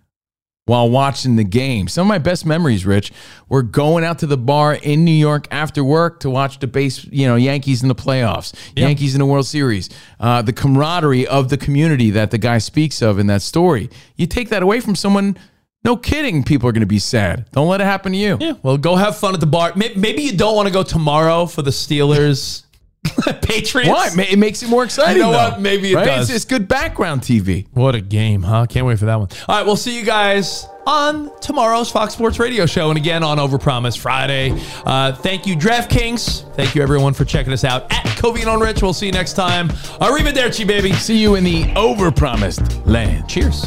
while 0.68 0.90
watching 0.90 1.36
the 1.36 1.44
game. 1.44 1.88
Some 1.88 2.06
of 2.06 2.08
my 2.08 2.18
best 2.18 2.44
memories, 2.44 2.84
Rich, 2.84 3.10
were 3.48 3.62
going 3.62 4.04
out 4.04 4.18
to 4.18 4.26
the 4.26 4.36
bar 4.36 4.74
in 4.74 5.06
New 5.06 5.10
York 5.10 5.48
after 5.50 5.82
work 5.82 6.20
to 6.20 6.30
watch 6.30 6.58
the 6.58 6.66
base, 6.66 7.04
you 7.06 7.26
know, 7.26 7.36
Yankees 7.36 7.80
in 7.80 7.88
the 7.88 7.94
playoffs, 7.94 8.54
Yankees 8.76 9.14
in 9.14 9.20
the 9.20 9.24
World 9.24 9.46
Series. 9.46 9.88
Uh, 10.20 10.42
the 10.42 10.52
camaraderie 10.52 11.26
of 11.26 11.48
the 11.48 11.56
community 11.56 12.10
that 12.10 12.30
the 12.30 12.38
guy 12.38 12.58
speaks 12.58 13.00
of 13.00 13.18
in 13.18 13.26
that 13.28 13.40
story. 13.40 13.88
You 14.16 14.26
take 14.26 14.50
that 14.50 14.62
away 14.62 14.80
from 14.80 14.94
someone. 14.94 15.38
No 15.84 15.96
kidding, 15.96 16.42
people 16.42 16.68
are 16.68 16.72
going 16.72 16.80
to 16.80 16.86
be 16.86 16.98
sad. 16.98 17.46
Don't 17.52 17.68
let 17.68 17.80
it 17.80 17.84
happen 17.84 18.12
to 18.12 18.18
you. 18.18 18.36
Yeah, 18.40 18.54
well, 18.62 18.76
go 18.76 18.96
have 18.96 19.16
fun 19.16 19.34
at 19.34 19.40
the 19.40 19.46
bar. 19.46 19.72
May- 19.76 19.94
Maybe 19.94 20.22
you 20.22 20.36
don't 20.36 20.56
want 20.56 20.66
to 20.66 20.72
go 20.72 20.82
tomorrow 20.82 21.46
for 21.46 21.62
the 21.62 21.70
Steelers 21.70 22.64
Patriots. 23.42 23.88
Why? 23.88 24.10
Ma- 24.16 24.24
It 24.28 24.38
makes 24.38 24.62
it 24.62 24.68
more 24.68 24.84
exciting. 24.84 25.16
You 25.18 25.22
know 25.22 25.32
though, 25.32 25.50
what? 25.50 25.60
Maybe 25.60 25.92
it 25.92 25.96
right? 25.96 26.04
does. 26.04 26.28
It's, 26.30 26.36
it's 26.36 26.44
good 26.44 26.66
background 26.68 27.22
TV. 27.22 27.66
What 27.72 27.94
a 27.94 28.00
game, 28.00 28.42
huh? 28.42 28.66
Can't 28.66 28.86
wait 28.86 28.98
for 28.98 29.06
that 29.06 29.16
one. 29.18 29.28
All 29.48 29.56
right, 29.56 29.64
we'll 29.64 29.76
see 29.76 29.96
you 29.98 30.04
guys 30.04 30.66
on 30.86 31.30
tomorrow's 31.40 31.90
Fox 31.90 32.12
Sports 32.14 32.38
Radio 32.40 32.66
show 32.66 32.88
and 32.90 32.98
again 32.98 33.22
on 33.22 33.38
Overpromise 33.38 33.96
Friday. 33.96 34.52
Uh, 34.84 35.12
thank 35.14 35.46
you, 35.46 35.54
DraftKings. 35.54 36.54
Thank 36.56 36.74
you, 36.74 36.82
everyone, 36.82 37.14
for 37.14 37.24
checking 37.24 37.52
us 37.52 37.62
out 37.64 37.84
at 37.92 38.04
Covino 38.18 38.40
and 38.40 38.48
on 38.48 38.60
Rich. 38.60 38.82
We'll 38.82 38.92
see 38.92 39.06
you 39.06 39.12
next 39.12 39.34
time. 39.34 39.68
Arrivederci, 40.00 40.66
baby. 40.66 40.92
See 40.94 41.18
you 41.18 41.36
in 41.36 41.44
the 41.44 41.64
overpromised 41.74 42.84
land. 42.86 43.28
Cheers. 43.28 43.66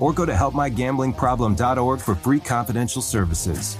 or 0.00 0.12
go 0.12 0.26
to 0.26 0.32
helpmygamblingproblem.org 0.32 2.00
for 2.00 2.14
free 2.14 2.40
confidential 2.40 3.02
services. 3.02 3.76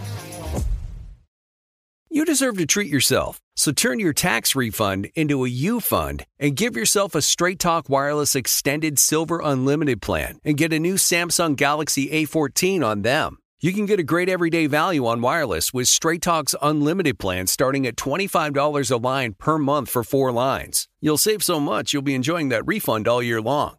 You 2.14 2.24
deserve 2.24 2.58
to 2.58 2.66
treat 2.66 2.88
yourself, 2.92 3.40
so 3.56 3.72
turn 3.72 3.98
your 3.98 4.12
tax 4.12 4.54
refund 4.54 5.08
into 5.16 5.44
a 5.44 5.48
U 5.48 5.80
fund 5.80 6.24
and 6.38 6.54
give 6.54 6.76
yourself 6.76 7.16
a 7.16 7.20
Straight 7.20 7.58
Talk 7.58 7.88
Wireless 7.88 8.36
Extended 8.36 9.00
Silver 9.00 9.40
Unlimited 9.42 10.00
plan 10.00 10.38
and 10.44 10.56
get 10.56 10.72
a 10.72 10.78
new 10.78 10.94
Samsung 10.94 11.56
Galaxy 11.56 12.08
A14 12.10 12.84
on 12.84 13.02
them. 13.02 13.38
You 13.60 13.72
can 13.72 13.86
get 13.86 13.98
a 13.98 14.04
great 14.04 14.28
everyday 14.28 14.68
value 14.68 15.06
on 15.06 15.22
wireless 15.22 15.74
with 15.74 15.88
Straight 15.88 16.22
Talk's 16.22 16.54
unlimited 16.62 17.18
plan 17.18 17.48
starting 17.48 17.84
at 17.84 17.96
$25 17.96 18.90
a 18.92 18.96
line 18.96 19.32
per 19.32 19.58
month 19.58 19.90
for 19.90 20.04
four 20.04 20.30
lines. 20.30 20.86
You'll 21.00 21.18
save 21.18 21.42
so 21.42 21.58
much 21.58 21.92
you'll 21.92 22.02
be 22.02 22.14
enjoying 22.14 22.48
that 22.50 22.66
refund 22.66 23.08
all 23.08 23.22
year 23.22 23.40
long. 23.40 23.78